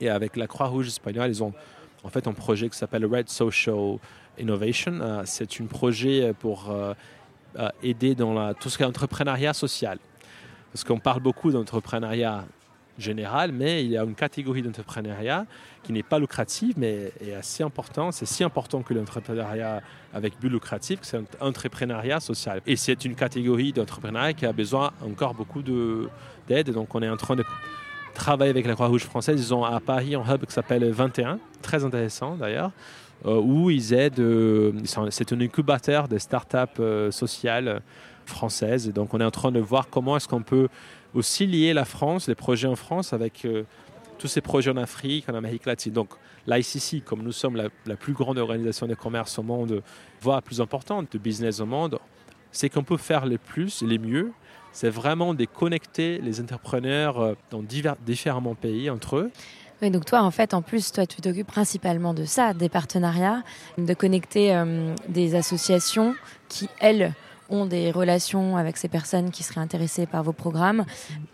[0.00, 1.30] et avec la Croix-Rouge espagnole.
[1.30, 1.54] Ils ont
[2.04, 3.96] en fait un projet qui s'appelle Red Social
[4.38, 5.22] Innovation.
[5.24, 6.72] C'est un projet pour
[7.82, 9.98] aider dans la, tout ce qui est entrepreneuriat social.
[10.72, 12.44] Parce qu'on parle beaucoup d'entrepreneuriat
[12.98, 15.46] général, mais il y a une catégorie d'entrepreneuriat
[15.82, 18.12] qui n'est pas lucrative, mais est assez important.
[18.12, 22.60] C'est si important que l'entrepreneuriat avec but lucratif, que c'est un entrepreneuriat social.
[22.66, 26.70] Et c'est une catégorie d'entrepreneuriat qui a besoin encore beaucoup d'aide.
[26.70, 27.44] Donc on est en train de
[28.14, 29.40] travailler avec la Croix-Rouge française.
[29.40, 32.70] Ils ont à Paris un hub qui s'appelle 21, très intéressant d'ailleurs,
[33.26, 34.72] euh, où ils aident, euh,
[35.10, 37.82] c'est un incubateur des startups euh, sociales
[38.24, 38.92] françaises.
[38.92, 40.68] Donc on est en train de voir comment est-ce qu'on peut
[41.14, 43.64] aussi lier la France, les projets en France avec euh,
[44.18, 45.92] tous ces projets en Afrique, en Amérique latine.
[45.92, 46.10] Donc
[46.46, 49.82] l'ICC, comme nous sommes la, plus grande organisation de commerce au monde,
[50.20, 51.98] voire la plus importante de business au monde,
[52.52, 54.32] c'est qu'on peut faire les plus, les mieux,
[54.72, 59.30] c'est vraiment de connecter les entrepreneurs euh, dans divers, différents pays entre eux.
[59.82, 63.42] Oui, donc toi, en fait, en plus, toi, tu t'occupes principalement de ça, des partenariats,
[63.78, 66.14] de connecter euh, des associations
[66.48, 67.14] qui, elles,
[67.50, 70.84] ont des relations avec ces personnes qui seraient intéressées par vos programmes,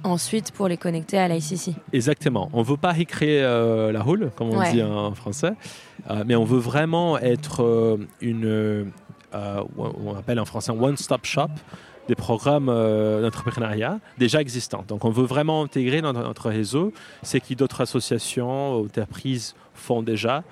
[0.02, 1.74] ensuite pour les connecter à l'ICC.
[1.92, 2.48] Exactement.
[2.52, 5.52] On ne veut pas recréer euh, la roule, comme on dit en français,
[6.10, 8.90] euh, mais on veut vraiment être euh, une,
[9.78, 11.48] on appelle en français un one-stop shop
[12.08, 14.84] des programmes d'entrepreneuriat déjà existants.
[14.86, 16.92] Donc on veut vraiment intégrer dans notre réseau
[17.24, 20.44] ce qui d'autres associations ou entreprises font déjà.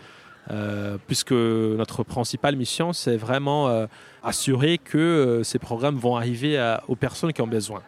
[0.51, 3.87] Euh, puisque notre principale mission, c'est vraiment euh,
[4.23, 7.83] assurer que euh, ces programmes vont arriver aux personnes qui ont besoin.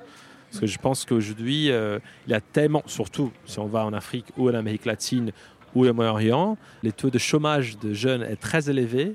[0.50, 4.26] Parce que je pense qu'aujourd'hui, il y a tellement, surtout si on va en Afrique
[4.38, 5.32] ou en Amérique latine
[5.74, 9.14] ou au Moyen-Orient, les taux de chômage de jeunes est très élevé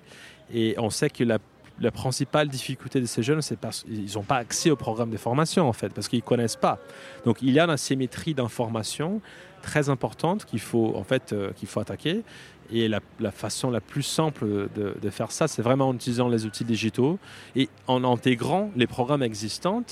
[0.53, 1.39] et on sait que la,
[1.79, 5.17] la principale difficulté de ces jeunes, c'est parce qu'ils n'ont pas accès au programme de
[5.17, 6.79] formation en fait, parce qu'ils ne connaissent pas.
[7.25, 9.21] Donc il y a une asymétrie d'information
[9.63, 12.23] très importante qu'il faut en fait qu'il faut attaquer
[12.71, 16.63] et la, façon la plus simple de, faire ça, c'est vraiment en utilisant les outils
[16.63, 17.19] digitaux
[17.55, 19.83] et en intégrant les programmes existants,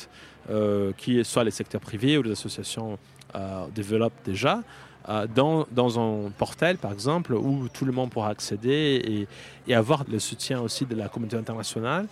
[0.50, 2.98] euh, qui soient les secteurs privés ou les associations
[3.36, 4.64] euh, développent déjà,
[5.08, 9.28] euh, dans, un portail, par exemple, où tout le monde pourra accéder
[9.68, 12.08] et, avoir le soutien aussi de la communauté internationale.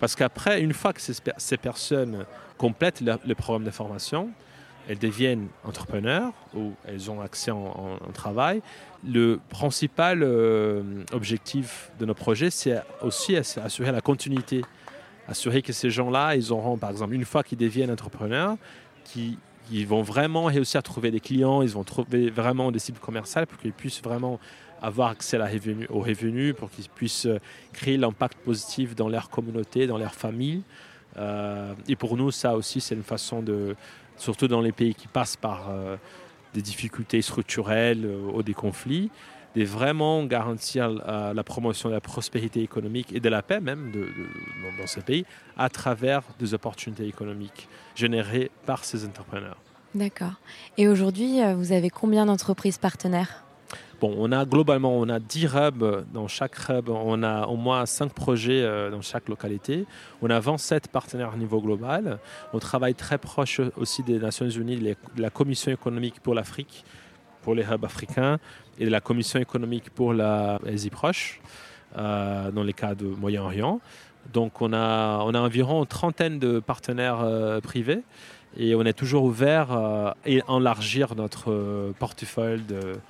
[0.00, 2.26] Parce qu'après, une fois que ces, personnes
[2.58, 4.30] complètent le programme de formation,
[4.88, 8.62] elles deviennent entrepreneurs ou elles ont accès en, travail.
[9.06, 14.62] Le principal euh, objectif de nos projets, c'est aussi assurer la continuité,
[15.28, 18.56] assurer que ces gens-là, ils auront, par exemple, une fois qu'ils deviennent entrepreneurs,
[19.04, 19.38] qui
[19.70, 23.46] ils vont vraiment réussir à trouver des clients, ils vont trouver vraiment des cibles commerciales
[23.46, 24.40] pour qu'ils puissent vraiment
[24.80, 27.38] avoir accès à la revenu, aux revenus, pour qu'ils puissent euh,
[27.74, 30.62] créer l'impact positif dans leur communauté, dans leur famille.
[31.18, 33.74] Euh, et pour nous, ça aussi, c'est une façon de,
[34.18, 35.96] surtout dans les pays qui passent par euh,
[36.54, 39.10] des difficultés structurelles euh, ou des conflits,
[39.56, 44.86] de vraiment garantir la promotion de la prospérité économique et de la paix même dans,
[44.86, 45.24] ces pays
[45.56, 49.56] à travers des opportunités économiques générées par ces entrepreneurs.
[49.94, 50.34] D'accord.
[50.76, 53.44] Et aujourd'hui, euh, vous avez combien d'entreprises partenaires?
[54.00, 56.04] Bon, on a globalement, on a 10 hubs.
[56.12, 59.86] Dans chaque hub, on a au moins 5 projets euh, dans chaque localité.
[60.22, 62.20] On a 27 partenaires au niveau global.
[62.52, 66.84] On travaille très proche aussi des Nations Unies, la Commission économique pour l'Afrique,
[67.42, 68.38] pour les hubs africains,
[68.78, 71.40] et la Commission économique pour l'Asie proche.
[71.96, 73.80] dans les cas de Moyen-Orient.
[74.32, 77.26] Donc on a, on a environ une trentaine de partenaires
[77.62, 78.02] privés
[78.56, 83.00] et on est toujours ouvert à élargir notre portefeuille de,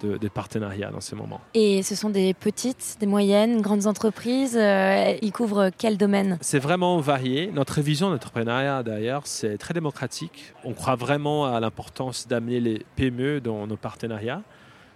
[0.00, 1.40] de, partenariats dans ces moments.
[1.54, 6.38] Et ce sont des petites, des moyennes, grandes entreprises euh, Ils couvrent quel domaine?
[6.40, 7.50] C'est vraiment varié.
[7.52, 10.54] Notre vision d'entrepreneuriat, d'ailleurs, c'est très démocratique.
[10.64, 14.42] On croit vraiment à l'importance d'amener les PME dans nos partenariats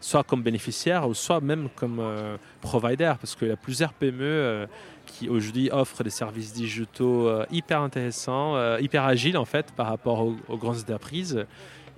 [0.01, 4.25] soit comme bénéficiaires ou soit même comme euh, provider, parce qu'il y a plusieurs PME
[4.25, 4.67] euh,
[5.07, 10.35] qui aujourd'hui offrent des services digitaux hyper intéressants, hyper agiles en fait par rapport aux,
[10.49, 11.47] aux grandes entreprises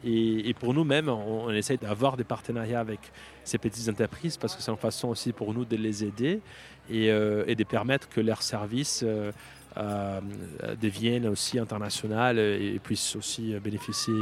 [0.04, 3.00] et, pour nous-mêmes, on, essaie d'avoir des partenariats avec
[3.42, 6.40] ces petites entreprises parce que c'est une façon aussi pour nous de les aider
[6.90, 9.32] et, euh, de permettre que leurs services euh,
[9.76, 10.20] euh,
[10.80, 14.14] deviennent aussi internationaux et puissent aussi bénéficier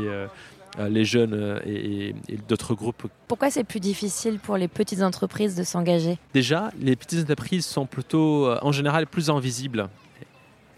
[0.79, 2.15] les jeunes et,
[2.49, 3.09] d'autres groupes.
[3.29, 6.19] Pourquoi c'est plus difficile pour les petites entreprises de s'engager?
[6.33, 9.89] Déjà, les petites entreprises sont plutôt, en général, plus invisibles.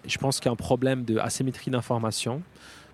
[0.07, 2.43] Je pense qu'il y a un problème d'asymétrie d'information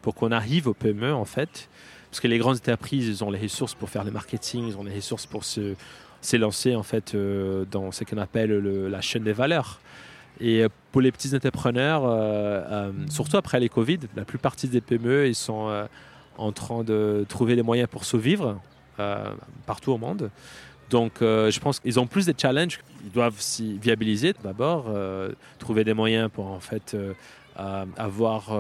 [0.03, 1.68] pour qu'on arrive au PME, en fait.
[2.11, 4.94] Parce que les grandes entreprises, ont les ressources pour faire le marketing, ils ont les
[4.94, 5.75] ressources pour se
[6.20, 8.53] s'élancer en fait euh, dans ce qu'on appelle
[8.88, 9.81] la chaîne des valeurs.
[10.40, 15.29] Et euh, pour les petits entrepreneurs, euh, surtout après les Covid, la plupart des PME,
[15.29, 15.87] ils sont
[16.38, 18.61] en train de trouver les moyens pour survivre
[19.66, 20.31] partout au monde.
[20.90, 22.81] Donc, je pense qu'ils ont plus de challenges.
[23.05, 24.92] Ils doivent s'y viabiliser d'abord,
[25.59, 26.96] trouver des moyens pour en fait
[27.57, 28.51] avoir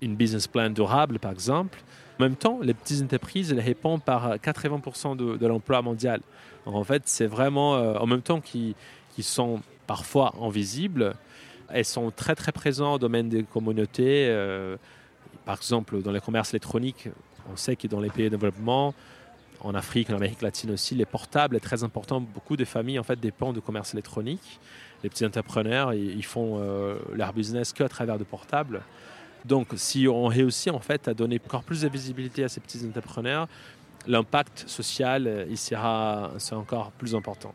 [0.00, 1.78] une business plan durable, par exemple.
[2.18, 6.20] En même temps, les petites entreprises elles répondent par 80% de, l'emploi mondial.
[6.66, 8.74] en fait, c'est vraiment, euh, en même temps qu'ils
[9.20, 11.14] sont parfois invisibles,
[11.70, 14.26] elles sont très très présentes au domaine des communautés.
[14.28, 14.76] Euh,
[15.44, 17.08] par exemple, dans le commerce électronique,
[17.52, 18.94] on sait que dans les pays de développement,
[19.60, 22.20] en Afrique, en Amérique latine aussi, les portables est très important.
[22.20, 24.60] Beaucoup de familles en fait dépendent du commerce électronique.
[25.02, 28.82] Les petits entrepreneurs, ils, font euh, leur business qu'à travers de portables.
[29.48, 32.84] Donc, si on réussit en fait à donner encore plus de visibilité à ces petits
[32.86, 33.48] entrepreneurs,
[34.06, 37.52] l'impact social, euh, il sera, encore plus important.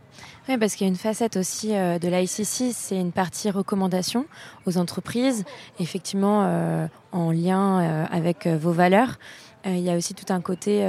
[0.50, 4.26] Oui, parce qu'il y a une facette aussi euh, de l'ICC, c'est une partie recommandation
[4.66, 5.46] aux entreprises,
[5.80, 9.20] effectivement euh, en lien avec vos valeurs.
[9.66, 10.84] il y a aussi tout un côté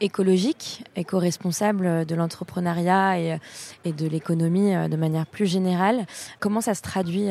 [0.00, 6.06] écologique, éco-responsable de l'entrepreneuriat et, de l'économie de manière plus générale.
[6.38, 7.30] Comment ça se traduit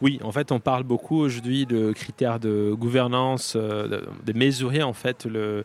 [0.00, 4.92] oui, en fait, on parle beaucoup aujourd'hui de critères de gouvernance, euh, de, mesurer en
[4.92, 5.64] fait le,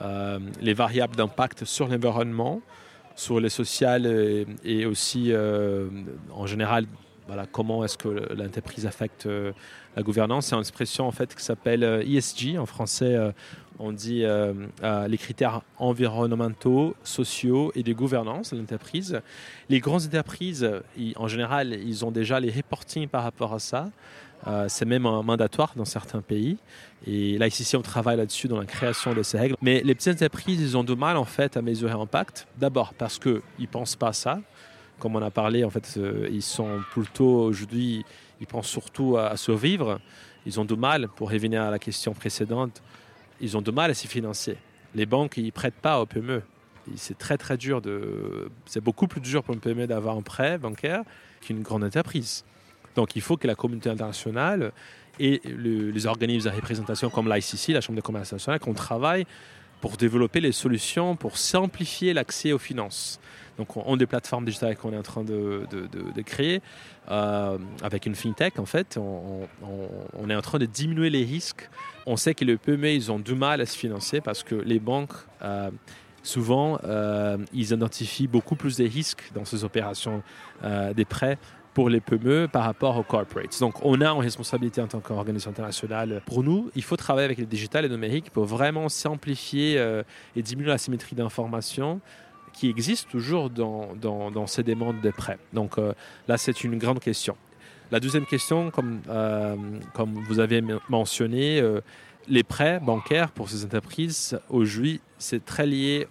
[0.00, 2.60] euh, les variables d'impact sur l'environnement,
[3.14, 4.06] sur le social
[4.64, 5.88] et, aussi euh,
[6.32, 6.86] en général
[7.52, 9.28] comment est-ce que l'entreprise affecte
[9.96, 10.46] la gouvernance?
[10.46, 13.16] C'est une expression en fait qui s'appelle ESG en français
[13.78, 19.20] on dit euh, euh, les critères environnementaux, sociaux et de gouvernance de l'entreprise.
[19.68, 20.68] Les grandes entreprises,
[21.16, 23.90] en général, ils ont déjà les reporting par rapport à ça.
[24.46, 26.58] Euh, c'est même mandatoire dans certains pays.
[27.06, 29.56] Et là, ici, on travaille là-dessus dans la création de ces règles.
[29.60, 32.46] Mais les petites entreprises, ils ont du mal en fait à mesurer l'impact.
[32.56, 34.40] D'abord parce qu'ils ne pensent pas à ça.
[34.98, 35.98] Comme on a parlé, en fait,
[36.30, 38.04] ils sont plutôt aujourd'hui,
[38.40, 40.00] ils pensent surtout à survivre.
[40.46, 42.82] Ils ont du mal, pour revenir à la question précédente,
[43.40, 44.56] ils ont du mal à s'y financer.
[44.94, 46.42] Les banques, ils prêtent pas aux PME.
[46.96, 47.82] C'est très très dur.
[48.64, 51.02] C'est beaucoup plus dur pour une PME d'avoir un prêt bancaire
[51.42, 52.44] qu'une grande entreprise.
[52.96, 54.72] Donc il faut que la communauté internationale
[55.20, 59.26] et les organismes de représentation comme l'ICC, la Chambre de commerce internationale, qu'on travaille
[59.80, 63.20] pour développer les solutions pour simplifier l'accès aux finances.
[63.58, 65.66] Donc, on a des plateformes digitales qu'on est en train de,
[66.24, 66.62] créer
[67.10, 68.58] euh, avec une fintech.
[68.58, 71.68] En fait, on, est en train de diminuer les risques.
[72.06, 74.78] On sait que les PME, ils ont du mal à se financer parce que les
[74.78, 75.12] banques,
[75.42, 75.70] euh,
[76.22, 80.22] souvent, euh, ils identifient beaucoup plus de risques dans ces opérations
[80.94, 81.38] des prêts
[81.78, 83.60] pour les PME par rapport aux corporates.
[83.60, 86.22] Donc, on a une responsabilité en tant qu'organisation internationale.
[86.26, 89.80] Pour nous, il faut travailler avec le digital et le numérique pour vraiment simplifier
[90.34, 92.00] et diminuer la symétrie d'information
[92.58, 95.38] qui existe toujours dans, ces demandes de prêts.
[95.52, 95.92] Donc euh,
[96.26, 97.36] là, c'est une grande question.
[97.92, 99.54] La deuxième question, comme, euh,
[99.94, 101.80] comme vous avez mentionné, euh,
[102.26, 106.08] les prêts bancaires pour ces entreprises, aujourd'hui, c'est très lié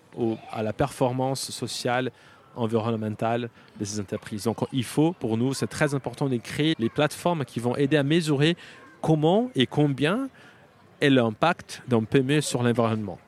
[0.50, 2.12] à la performance sociale,
[2.58, 4.44] environnementale de ces entreprises.
[4.44, 7.98] Donc il faut, pour nous, c'est très important de créer les plateformes qui vont aider
[7.98, 8.58] à mesurer
[9.02, 10.30] comment et combien
[11.00, 13.20] est l'impact d'un PME sur l'environnement.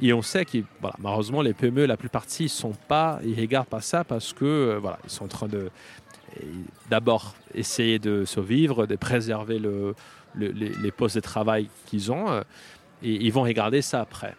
[0.00, 3.80] Et on sait que, voilà, malheureusement, les PME, la plupart ils sont pas, regardent pas
[3.80, 5.70] ça parce que, euh, voilà, ils sont en train de
[6.88, 9.94] d'abord essayer de survivre, de préserver le,
[10.34, 12.40] les, postes de travail qu'ils ont, euh,
[13.02, 14.34] et ils vont regarder ça après.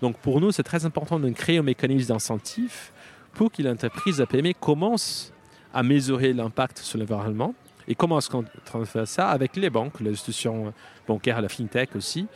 [0.00, 2.93] Donc pour nous, c'est très important de créer un mécanisme d'incentif
[3.34, 5.32] pour que l'entreprise à PME commence
[5.72, 7.54] à mesurer l'impact sur l'environnement.
[7.86, 10.72] Et comment est-ce qu'on en train de faire ça Avec les banques, les institutions
[11.06, 12.26] bancaires, la fintech aussi.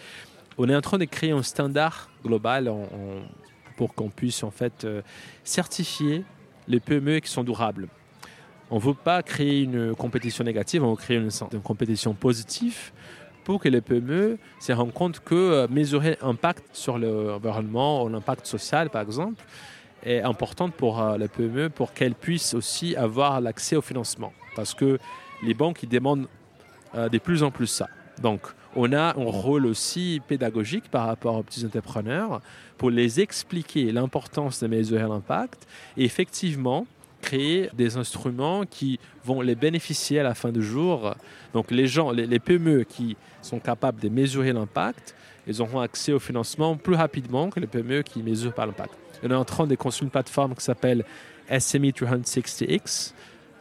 [0.59, 2.71] On est en train de créer un standard global
[3.77, 5.03] pour qu'on puisse en fait euh,
[5.45, 6.25] certifier
[6.67, 7.89] les PME qui sont durables.
[8.71, 12.91] On ne veut pas créer une compétition négative, on veut créer une, une compétition positive
[13.45, 18.45] pour que les PME se rendent compte que euh, mesurer l'impact sur l'environnement ou l'impact
[18.47, 19.43] social, par exemple,
[20.05, 24.33] est important pour euh, les PME pour qu'elles puissent aussi avoir l'accès au financement.
[24.57, 24.99] Parce que
[25.43, 26.27] les banques demandent
[26.95, 27.89] euh, de plus en plus ça.
[28.23, 28.41] Donc,
[28.77, 32.41] on a un rôle aussi pédagogique par rapport aux petits entrepreneurs
[32.77, 36.87] pour les expliquer l'importance de mesurer l'impact et effectivement
[37.21, 41.15] créer des instruments qui vont les bénéficier à la fin du jour.
[41.53, 45.15] Donc les gens, les, PME qui sont capables de mesurer l'impact,
[45.47, 48.95] ils auront accès au financement plus rapidement que les PME qui ne mesurent pas l'impact.
[49.23, 51.05] On est en train de construire une plateforme qui s'appelle
[51.49, 53.13] SME 360X.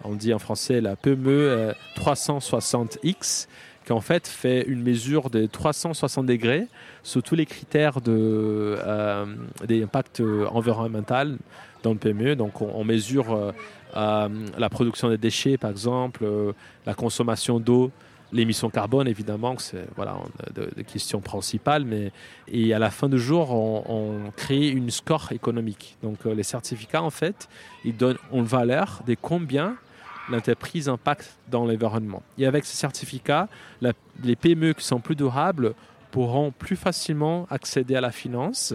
[0.04, 3.48] On dit en français la PME 360X, euh,
[3.86, 6.68] qui en fait fait une mesure de 360 degrés
[7.04, 9.26] sur tous les critères de, euh,
[10.52, 11.38] environnementaux
[11.84, 12.36] dans le PME.
[12.36, 13.52] Donc on, mesure euh,
[13.96, 16.26] euh, la production des déchets, par exemple,
[16.86, 17.92] la consommation d'eau,
[18.32, 20.18] l'émission carbone, évidemment, c'est voilà,
[20.54, 21.86] de, questions principales.
[21.86, 22.12] Mais,
[22.48, 25.98] et à la fin du jour, on, crée une score économique.
[26.04, 27.48] Donc les certificats, en fait,
[27.86, 29.76] ils donnent une valeur de combien
[30.30, 32.22] l'entreprise impacte dans l'environnement.
[32.38, 33.48] Et avec ces certificats,
[33.82, 35.74] les PME qui sont plus durables
[36.12, 38.74] pourront plus facilement accéder à la finance,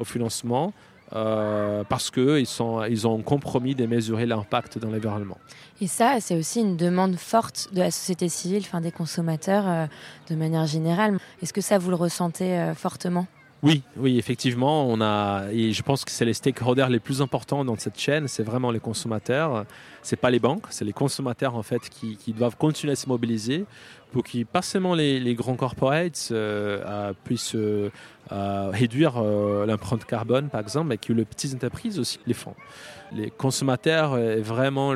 [0.00, 0.72] au financement,
[1.14, 2.46] euh, parce qu'ils
[2.90, 5.38] ils ont compromis de mesurer l'impact dans l'environnement.
[5.80, 9.86] Et ça, c'est aussi une demande forte de la société civile, des consommateurs euh,
[10.28, 11.18] de manière générale.
[11.42, 13.26] Est-ce que ça, vous le ressentez euh, fortement?
[13.64, 17.64] Oui, oui, effectivement, on a, et je pense que c'est les stakeholders les plus importants
[17.64, 19.64] dans cette chaîne, c'est vraiment les consommateurs,
[20.02, 23.64] c'est pas les banques, c'est les consommateurs en fait qui, doivent continuer à se mobiliser
[24.12, 27.90] pour que pas seulement les, grands corporates euh, puissent euh,
[28.30, 32.54] réduire euh, l'empreinte carbone par exemple, mais que les petites entreprises aussi les font.
[33.12, 34.94] Les consommateurs est vraiment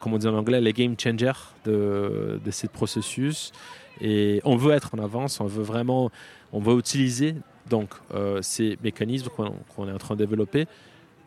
[0.00, 1.32] comment en anglais, les game changers
[1.66, 3.52] de, de ce processus.
[4.00, 6.10] Et on veut être en avance, on veut vraiment,
[6.52, 7.34] on veut utiliser
[7.68, 10.66] donc, euh, ces mécanismes qu'on est en train de développer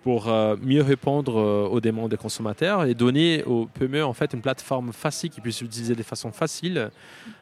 [0.04, 4.34] pour euh, mieux répondre euh, aux demandes des consommateurs et donner aux PME en fait
[4.34, 6.90] une plateforme facile qui puisse utiliser de façon facile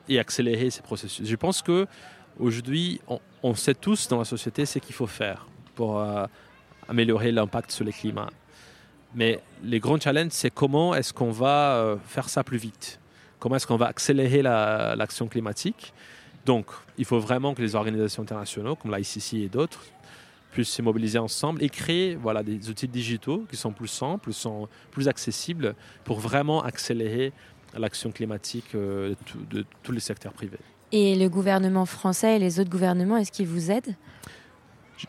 [0.10, 1.26] et accélérer ces processus.
[1.26, 1.88] Je pense que
[2.38, 3.00] aujourd'hui,
[3.44, 6.04] on, sait tous dans la société ce qu'il faut faire pour
[6.90, 8.30] améliorer l'impact sur le climat.
[9.16, 13.00] Mais les grands challenges, c'est comment est-ce qu'on va faire ça plus vite
[13.40, 15.94] Comment est-ce qu'on va accélérer l'action climatique?
[16.46, 16.66] Donc,
[16.98, 19.82] il faut vraiment que les organisations internationales, comme l'ICC et d'autres,
[20.52, 24.68] puissent se mobiliser ensemble et créer voilà, des outils digitaux qui sont plus simples, sont
[24.92, 27.32] plus accessibles pour vraiment accélérer
[27.78, 29.14] l'action climatique euh,
[29.52, 30.58] de, tous les secteurs privés.
[30.92, 33.96] Et le gouvernement français et les autres gouvernements, est-ce qu'ils vous aident?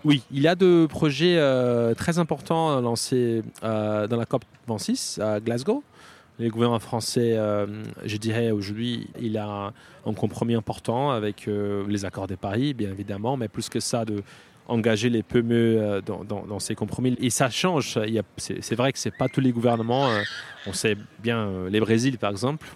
[0.04, 5.18] Oui, il y a deux projets euh, très importants lancés euh, dans la COP 26
[5.18, 5.82] à Glasgow.
[6.40, 7.66] Le gouvernement français, euh,
[8.02, 9.74] je dirais aujourd'hui, il a
[10.06, 14.06] un compromis important avec euh, les accords de Paris, bien évidemment, mais plus que ça,
[14.06, 14.22] de
[14.66, 17.14] engager les PME euh, dans, ces compromis.
[17.20, 17.98] Et ça change.
[18.38, 20.08] C'est vrai que ce n'est pas tous les gouvernements.
[20.66, 22.66] on sait bien, les Brésil, par exemple,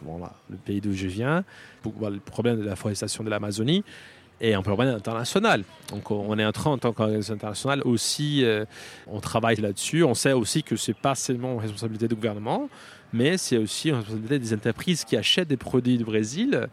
[0.51, 1.43] le pays d'où je viens,
[1.81, 3.83] pour, le problème de la forestation de l'Amazonie
[4.41, 5.65] et un problème international.
[5.91, 8.45] Donc on est en train, en tant qu'organisation internationale, aussi,
[9.07, 10.03] on travaille là-dessus.
[10.03, 12.69] On sait aussi que ce n'est pas seulement une responsabilité du gouvernement,
[13.13, 16.69] mais c'est aussi une responsabilité des entreprises qui achètent des produits du Brésil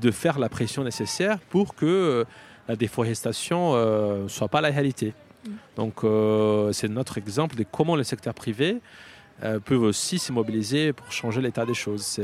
[0.00, 2.24] de faire la pression nécessaire pour que euh,
[2.68, 5.14] la déforestation ne euh, soit pas la réalité.
[5.44, 5.50] Mm.
[5.76, 8.78] Donc euh, c'est notre exemple de comment le secteur privé
[9.64, 12.20] peut aussi se mobiliser pour changer l'état des choses.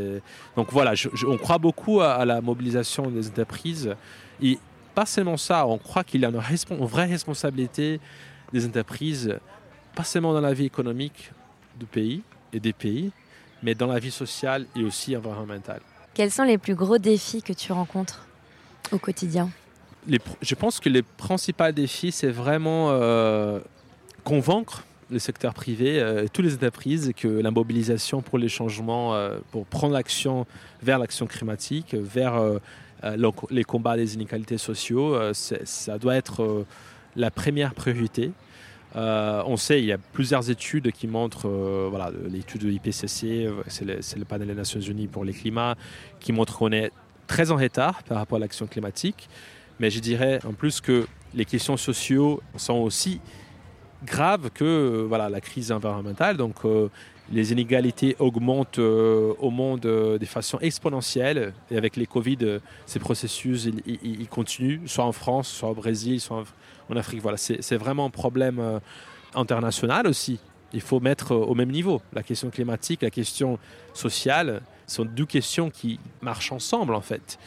[0.55, 0.92] Donc voilà,
[1.27, 3.94] on croit beaucoup à, la mobilisation des entreprises.
[4.42, 4.59] Et
[4.96, 8.00] pas seulement ça, on croit qu'il y a une, une, vraie responsabilité
[8.50, 9.37] des entreprises,
[9.94, 11.32] pas seulement dans la vie économique
[11.78, 12.22] du pays
[12.54, 13.12] et des pays,
[13.62, 15.82] mais dans la vie sociale et aussi environnementale.
[16.14, 18.26] Quels sont les plus gros défis que tu rencontres
[18.90, 19.50] au quotidien?
[20.40, 23.61] Je pense que les principaux défis, c'est vraiment euh,
[24.24, 29.40] convaincre le secteur privé, euh, toutes les entreprises, que la mobilisation pour les changements, euh,
[29.50, 30.46] pour prendre l'action
[30.83, 32.40] vers l'action climatique, vers
[33.50, 36.65] les combats des inégalités sociaux, ça doit être
[37.17, 38.33] la première priorité.
[38.94, 43.50] Euh, on sait, il y a plusieurs études qui montrent, euh, voilà, l'étude de l'IPCC,
[43.67, 45.77] c'est le, panel des Nations Unies pour les climats,
[46.21, 46.92] qui montre qu'on est
[47.27, 49.29] très en retard par rapport à l'action climatique.
[49.81, 53.21] Mais je dirais en plus que les questions sociaux sont aussi
[54.04, 56.38] graves que voilà, la crise environnementale.
[56.38, 56.65] Donc
[57.33, 61.52] les inégalités augmentent euh, au monde euh, de façon exponentielle.
[61.70, 66.20] Et avec les Covid, euh, ces processus, ils, continuent, soit en France, soit au Brésil,
[66.20, 66.44] soit
[66.88, 67.20] en, Afrique.
[67.20, 68.81] Voilà, c'est vraiment un problème
[69.35, 70.38] international aussi.
[70.72, 72.00] Il faut mettre au même niveau.
[72.12, 73.58] La question climatique, la question
[73.92, 77.38] sociale sont deux questions qui marchent ensemble en fait.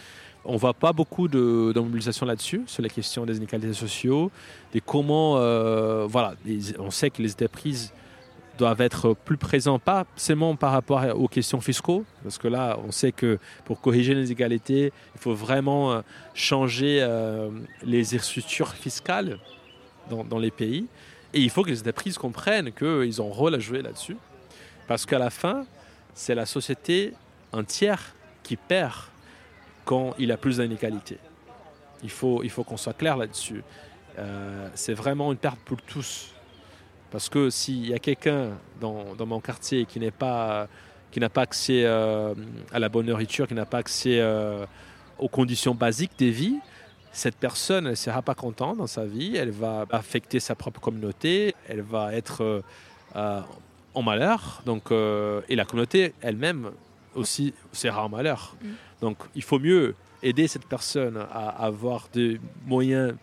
[0.43, 4.30] On ne voit pas beaucoup de, mobilisation là-dessus, sur les questions des inégalités sociaux,
[4.73, 5.36] de comment,
[6.07, 6.34] voilà,
[6.80, 7.93] on sait que les entreprises
[8.60, 12.91] doivent être plus présents, pas seulement par rapport aux questions fiscaux, parce que là, on
[12.91, 16.01] sait que pour corriger les égalités, il faut vraiment euh,
[16.34, 17.49] changer euh,
[17.84, 19.39] les structures fiscales
[20.10, 20.88] dans, les pays.
[21.34, 24.18] Et il faut que les entreprises comprennent qu'ils ont un rôle à jouer là-dessus,
[24.88, 25.66] parce qu'à la fin,
[26.14, 27.14] c'est la société
[27.53, 28.93] entière qui perd
[29.86, 31.18] quand il y a plus d'inégalités.
[32.03, 33.64] Il faut, il faut qu'on soit clair là-dessus.
[34.18, 36.34] Euh, c'est vraiment une perte pour tous.
[37.12, 40.68] Parce que s'il y a quelqu'un dans, mon quartier qui n'est pas
[41.12, 42.36] qui n'a pas accès euh,
[42.72, 44.68] à la bonne nourriture, qui n'a pas accès euh,
[45.18, 46.60] aux conditions basiques des vies,
[47.12, 51.55] cette personne ne sera pas contente dans sa vie, elle va affecter sa propre communauté,
[51.68, 52.64] elle va être
[53.16, 53.41] euh,
[53.95, 56.70] en malheur, donc, et la communauté elle-même
[57.16, 58.55] aussi sera en malheur.
[58.62, 58.68] Mm.
[59.01, 63.16] Donc il faut mieux aider cette personne à avoir des moyens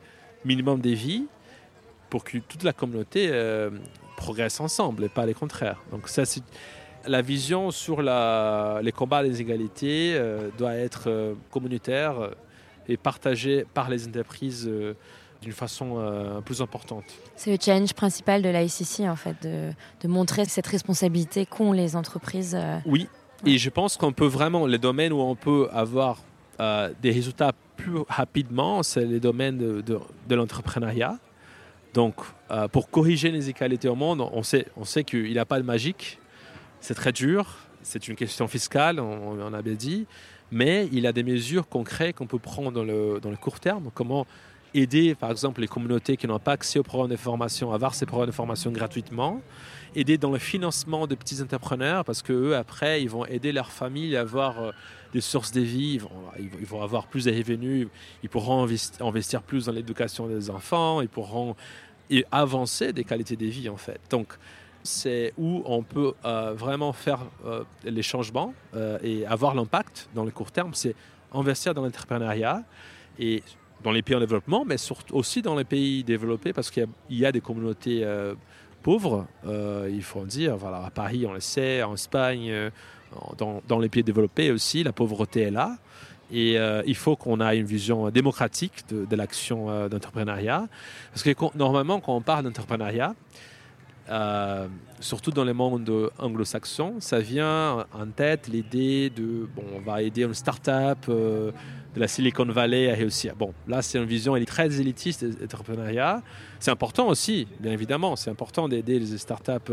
[0.45, 1.27] minimum de vie
[2.11, 3.71] pour que toute la communauté euh,
[4.17, 5.83] progresse ensemble et pas les contraires.
[5.91, 6.43] Donc ça, c'est
[7.07, 12.31] la vision sur la, les combats des égalités euh, doit être euh, communautaire
[12.89, 14.71] et partagée par les entreprises
[15.43, 17.03] d'une façon plus importante.
[17.35, 21.97] C'est le challenge principal de l'ICC, en fait, de, de, montrer cette responsabilité qu'ont les
[21.97, 22.57] entreprises.
[22.87, 23.09] Oui,
[23.45, 26.23] et je pense qu'on peut vraiment, les domaines où on peut avoir
[26.61, 29.99] des résultats plus rapidement, c'est les domaines de, de,
[30.29, 31.19] de l'entrepreneuriat.
[31.97, 32.17] Donc,
[32.51, 35.65] euh, pour corriger les inégalités au monde, on sait, on qu'il n'y a pas de
[35.65, 36.19] magique.
[36.79, 37.57] C'est très dur.
[37.81, 40.07] C'est une question fiscale, on, en avait dit.
[40.51, 43.91] Mais il y a des mesures concrètes qu'on peut prendre dans le, court terme.
[43.95, 44.27] Comment
[44.75, 48.05] aider, par exemple, les communautés qui n'ont pas accès aux programmes de formation avoir ces
[48.05, 49.41] programmes de formation gratuitement.
[49.95, 54.15] Aider dans le financement de petits entrepreneurs parce qu'eux, après, ils vont aider leur famille
[54.17, 54.73] à avoir euh,
[55.15, 55.99] des sources de vie,
[56.39, 57.89] ils vont avoir plus de revenus,
[58.23, 58.69] ils pourront
[59.01, 61.57] investir plus dans l'éducation des enfants, ils pourront
[62.11, 64.01] et avancer des qualités de vie en fait.
[64.11, 64.39] Donc
[64.87, 70.25] c'est où on peut euh, vraiment faire euh, les changements euh, et avoir l'impact dans
[70.25, 70.95] le court terme, c'est
[71.33, 72.63] investir dans l'entrepreneuriat
[73.19, 73.43] et
[73.83, 77.27] dans les pays en développement, mais surtout aussi dans les pays développés parce qu'il y,
[77.27, 78.07] a des communautés
[78.83, 80.57] pauvres, il faut en dire.
[80.57, 82.71] Voilà, à Paris, on le sait, en Espagne,
[83.37, 85.77] dans, dans, les pays développés aussi, la pauvreté est là.
[86.33, 90.67] Et euh, il faut qu'on ait une vision démocratique de, l'action euh, d'entrepreneuriat.
[91.13, 93.15] Parce que normalement, quand on parle d'entrepreneuriat,
[94.09, 94.67] euh,
[95.01, 100.23] surtout dans les mondes anglo-saxons, ça vient en tête l'idée de, bon, on va aider
[100.23, 101.53] une start-up de
[101.97, 103.35] la Silicon Valley à réussir.
[103.37, 106.23] Bon, là, c'est une vision elle est très élitiste d'entrepreneuriat.
[106.61, 109.73] C'est important aussi, bien évidemment, c'est important d'aider les start-up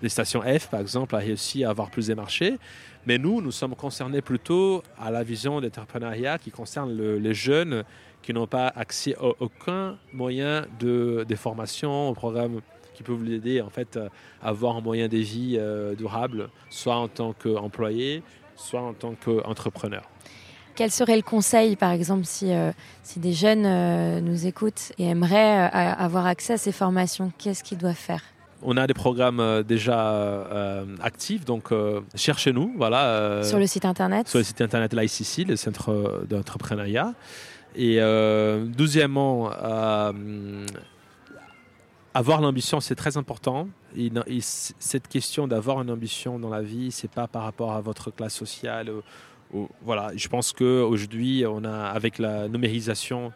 [0.00, 2.58] des stations F, par exemple, à réussir à avoir plus de marchés.
[3.06, 7.84] Mais nous, nous sommes concernés plutôt à la vision d'entrepreneuriat qui concerne les jeunes
[8.20, 12.60] qui n'ont pas accès à aucun moyen de, formation, au programme
[12.94, 13.96] qui peuvent les aider en fait,
[14.42, 18.24] à avoir un moyen de vie euh, durable, soit en tant qu'employé,
[18.56, 20.02] soit en tant qu'entrepreneur.
[20.74, 22.72] Quel serait le conseil, par exemple, si, euh,
[23.04, 27.32] si des jeunes euh, nous écoutent et aimeraient avoir accès à ces formations?
[27.38, 28.22] Qu'est-ce qu'ils doivent faire?
[28.62, 32.74] On a des programmes euh, déjà euh, actifs, donc euh, cherchez-nous.
[32.76, 37.14] Voilà, sur le site internet Sur le site internet l'ICC, le Centre d'entrepreneuriat.
[37.78, 39.50] Et deuxièmement,
[42.14, 43.68] avoir l'ambition, c'est très important.
[43.94, 48.10] Et, cette question d'avoir une ambition dans la vie, c'est pas par rapport à votre
[48.10, 48.90] classe sociale.
[49.82, 53.30] voilà, je pense qu'aujourd'hui, avec la numérisation,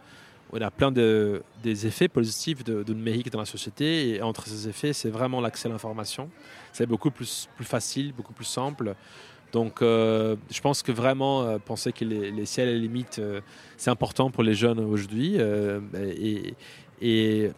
[0.53, 4.11] on a plein de, des effets positifs de, numérique dans la société.
[4.11, 6.29] Et entre ces effets, c'est vraiment l'accès à l'information.
[6.73, 8.95] C'est beaucoup plus, plus facile, beaucoup plus simple.
[9.53, 13.19] Donc, euh, je pense que vraiment, euh, penser que les, les, ciels et les limites,
[13.19, 13.41] euh,
[13.77, 15.39] c'est important pour les jeunes aujourd'hui.
[17.03, 17.51] Et,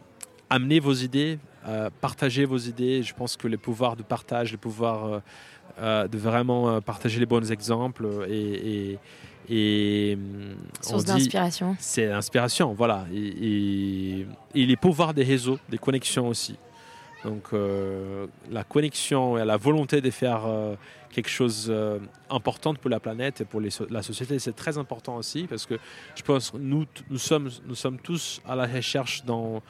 [0.50, 1.38] amener vos idées,
[2.02, 3.02] partager vos idées.
[3.02, 5.22] Je pense que le pouvoir de partage, le pouvoir
[5.80, 8.98] de vraiment partager les bons exemples et
[9.50, 11.76] hum, Source d'inspiration.
[11.78, 13.06] C'est l'inspiration, voilà.
[13.12, 16.56] Et, les pouvoirs des réseaux, des connexions aussi.
[17.24, 20.74] Donc euh, la connexion et la volonté de faire euh,
[21.10, 21.72] quelque chose
[22.30, 25.78] d'important euh, pour la planète et pour la société, c'est très important aussi parce que
[26.16, 29.62] je pense que nous, nous, sommes, nous sommes tous à la recherche dans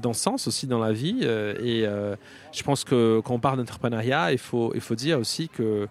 [0.00, 1.22] dans ce sens aussi dans la vie.
[1.22, 5.86] et je pense que quand on parle d'entrepreneuriat, il faut, il faut dire aussi que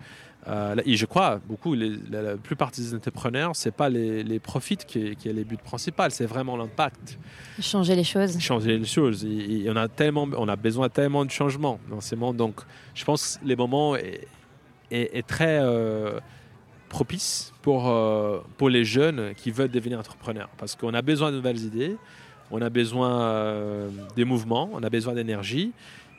[0.48, 5.16] euh, et je crois beaucoup, la, plupart des entrepreneurs, c'est pas les, les profits qui
[5.16, 7.18] qui est le but principal, c'est vraiment l'impact.
[7.60, 8.40] Changer les choses.
[8.40, 9.26] Changer les choses.
[9.26, 12.38] Et, on a tellement, on a besoin tellement de changements dans ces mondes.
[12.38, 12.62] Donc,
[12.94, 14.28] je pense que les moments est,
[14.92, 16.20] est, très euh,
[16.90, 21.38] propice pour euh, pour les jeunes qui veulent devenir entrepreneurs, parce qu'on a besoin de
[21.38, 21.98] nouvelles idées,
[22.52, 25.74] on a besoin des mouvements, on a besoin d'énergie.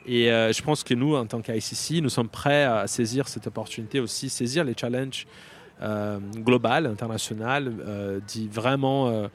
[0.07, 3.47] Et euh, je pense que nous, en tant qu'ICC, nous sommes prêts à saisir cette
[3.47, 5.27] opportunité aussi, saisir les challenges
[5.81, 9.27] euh, globaux, internationaux, euh, d'y vraiment euh,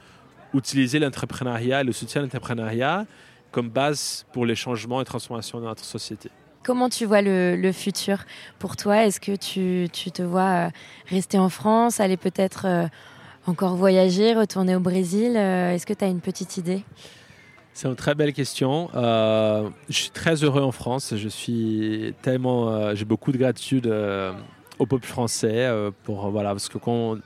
[0.54, 3.06] utiliser l'entrepreneuriat et le soutien à l'entrepreneuriat
[3.52, 6.30] comme base pour les changements et transformations de notre société.
[6.64, 8.24] Comment tu vois le, futur
[8.58, 9.04] pour toi?
[9.04, 10.70] Est-ce que tu, tu, te vois
[11.06, 12.88] rester en France, aller peut-être
[13.46, 15.36] encore voyager, retourner au Brésil?
[15.36, 16.82] Est-ce que tu as une petite idée?
[17.74, 18.90] C'est une très belle question.
[18.94, 21.14] Euh, je suis très heureux en France.
[21.16, 24.32] Je suis tellement, euh, j'ai beaucoup de gratitude euh,
[24.78, 25.68] au peuple français
[26.04, 27.18] pour voilà parce que quand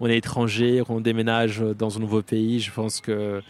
[0.00, 3.40] on, est étranger, quand on déménage dans un nouveau pays, je pense que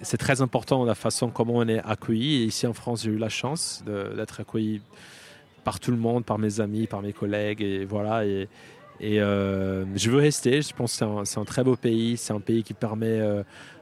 [0.00, 2.42] c'est très important la façon comment on est accueilli.
[2.42, 3.84] Et ici en France, j'ai eu la chance
[4.16, 4.80] d'être accueilli
[5.62, 8.48] par tout le monde, par mes amis, par mes collègues et voilà et
[9.00, 10.62] je veux rester.
[10.62, 12.16] Je pense que c'est un, très beau pays.
[12.16, 13.20] C'est un pays qui permet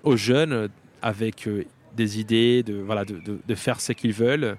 [0.02, 0.68] aux jeunes
[1.04, 4.56] avec euh, des idées, de, voilà, de, de, faire ce qu'ils veulent.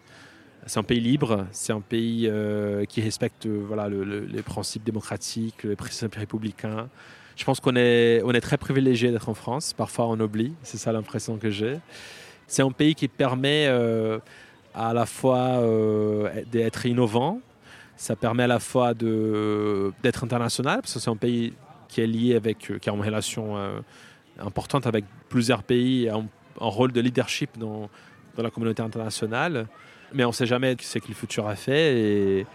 [0.67, 4.83] C'est un pays libre, c'est un pays euh, qui respecte voilà, le, le, les principes
[4.83, 6.87] démocratiques, les principes républicains.
[7.35, 9.73] Je pense qu'on est, on est très privilégié d'être en France.
[9.73, 10.53] Parfois, on oublie.
[10.63, 11.79] C'est ça l'impression que j'ai.
[12.47, 14.19] C'est un pays qui permet euh,
[14.75, 17.41] à la fois euh, d'être innovant,
[17.97, 21.53] ça permet à la fois d'être international, parce que c'est un pays
[21.87, 23.79] qui est lié avec, qui a une relation euh,
[24.39, 26.27] importante avec plusieurs pays, un
[26.59, 27.89] rôle de leadership dans,
[28.35, 29.67] dans, la communauté internationale.
[30.13, 32.45] Mais on ne sait jamais ce que le futur a fait.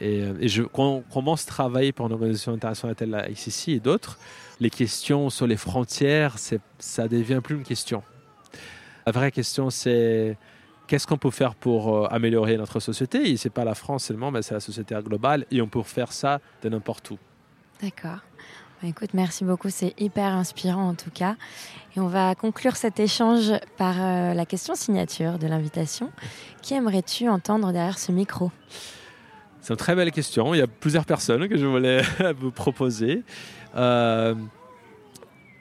[0.00, 4.18] Et, quand on commence à travailler pour une organisation internationale telle la ICC et d'autres,
[4.58, 6.36] les questions sur les frontières,
[6.78, 8.02] ça devient plus une question.
[9.06, 10.36] La vraie question, c'est
[10.86, 13.36] qu'est-ce qu'on peut faire pour euh, améliorer notre société?
[13.36, 15.46] Ce n'est pas la France seulement, mais c'est la société globale.
[15.50, 17.18] Et on peut faire ça de n'importe où.
[17.82, 18.20] D'accord.
[18.86, 21.36] Écoute, merci beaucoup, c'est hyper inspirant en tout cas.
[21.96, 26.10] Et on va conclure cet échange par euh, la question signature de l'invitation.
[26.60, 28.50] Qui aimerais-tu entendre derrière ce micro?
[29.62, 30.52] C'est une très belle question.
[30.52, 32.02] Il y a plusieurs personnes que je voulais
[32.38, 33.22] vous proposer.
[33.74, 34.34] Euh,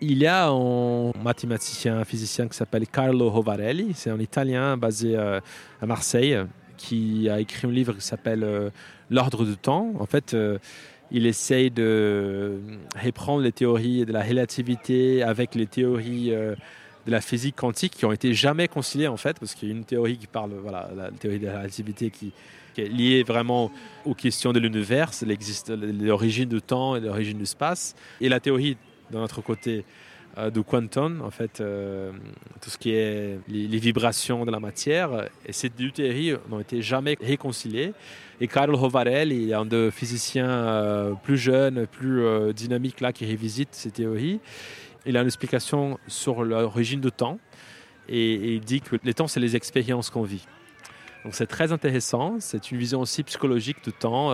[0.02, 3.94] il y a un mathématicien, un physicien qui s'appelle Carlo Hovarelli.
[3.94, 5.40] C'est un Italien basé euh,
[5.82, 6.38] à Marseille
[6.76, 8.72] qui a écrit un livre qui s'appelle
[9.10, 9.94] L'ordre du temps.
[10.00, 10.36] En fait,
[11.14, 12.58] il essaye de
[13.02, 16.56] reprendre les théories de la relativité avec les théories euh,
[17.06, 19.76] de la physique quantique qui ont été jamais conciliées en fait, parce qu'il y a
[19.76, 22.34] une théorie qui parle, voilà, la théorie de la relativité qui,
[22.76, 23.72] est liée vraiment
[24.04, 25.12] aux questions de l'univers,
[26.02, 28.78] l'origine du temps et l'origine du espace, et la théorie
[29.12, 29.82] de notre côté euh,
[30.36, 32.12] de quantum, en fait, euh,
[32.62, 35.28] tout ce qui est les, vibrations de la matière.
[35.46, 37.94] Et ces deux théories n'ont été jamais réconciliées.
[38.42, 43.70] Et Carlo Hovarelli, un des physiciens euh, plus jeunes, plus euh, dynamiques là, qui revisite
[43.72, 44.40] ces théories,
[45.06, 47.40] il a une explication sur l'origine du temps.
[48.10, 50.48] Et, et il dit que le temps, c'est les expériences qu'on vit.
[51.24, 52.38] Donc c'est très intéressant.
[52.40, 54.32] C'est une vision aussi psychologique du temps.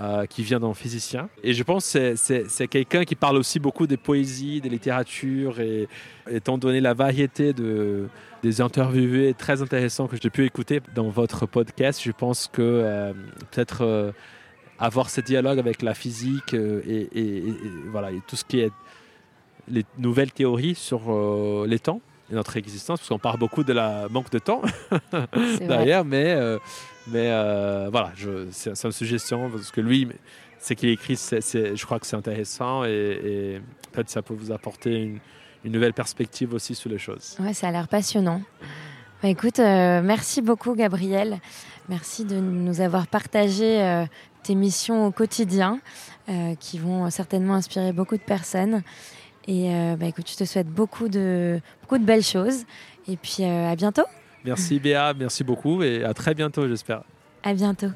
[0.00, 1.28] Euh, qui vient d'un physicien.
[1.44, 5.86] Et je pense que c'est quelqu'un qui parle aussi beaucoup des poésies, des littératures, et
[6.28, 8.08] étant donné la variété de,
[8.42, 13.12] des interviewés très intéressants que j'ai pu écouter dans votre podcast, je pense que euh,
[13.52, 14.10] peut-être euh,
[14.80, 17.44] avoir ce dialogue avec la physique et,
[17.92, 18.72] voilà, et tout ce qui est
[19.68, 22.00] les nouvelles théories sur les temps
[22.30, 24.62] notre existence, parce qu'on parle beaucoup de la manque de temps
[25.60, 26.58] d'ailleurs, mais euh,
[27.06, 28.12] mais euh, voilà,
[28.50, 30.08] c'est une suggestion parce que lui,
[30.58, 33.62] c'est qu'il écrit, c est, c est, je crois que c'est intéressant et, et
[33.92, 35.18] peut-être ça peut vous apporter une,
[35.64, 37.36] une, nouvelle perspective aussi sur les choses.
[37.40, 38.40] Ouais, ça a l'air passionnant.
[39.22, 41.40] Bah, écoute, euh, merci beaucoup Gabriel.
[41.90, 44.06] Merci de nous avoir partagé
[44.42, 45.80] tes missions au quotidien
[46.58, 48.82] qui vont certainement inspirer beaucoup de personnes.
[49.46, 52.64] Et euh, bah, écoute, je te souhaite beaucoup de, beaucoup de belles choses.
[53.08, 54.04] Et puis euh, à bientôt.
[54.44, 57.02] Merci Béa, merci beaucoup et à très bientôt j'espère.
[57.42, 57.88] À bientôt.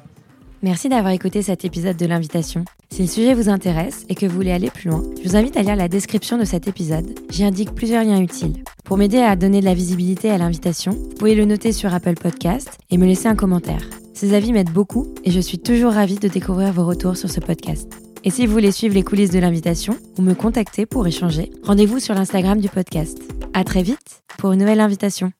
[0.61, 2.65] Merci d'avoir écouté cet épisode de l'invitation.
[2.91, 5.55] Si le sujet vous intéresse et que vous voulez aller plus loin, je vous invite
[5.55, 7.17] à lire la description de cet épisode.
[7.29, 8.63] J'y indique plusieurs liens utiles.
[8.83, 12.15] Pour m'aider à donner de la visibilité à l'invitation, vous pouvez le noter sur Apple
[12.15, 13.83] Podcast et me laisser un commentaire.
[14.13, 17.39] Ces avis m'aident beaucoup et je suis toujours ravie de découvrir vos retours sur ce
[17.39, 18.08] podcast.
[18.23, 21.99] Et si vous voulez suivre les coulisses de l'invitation ou me contacter pour échanger, rendez-vous
[21.99, 23.17] sur l'Instagram du podcast.
[23.53, 25.31] À très vite pour une nouvelle invitation.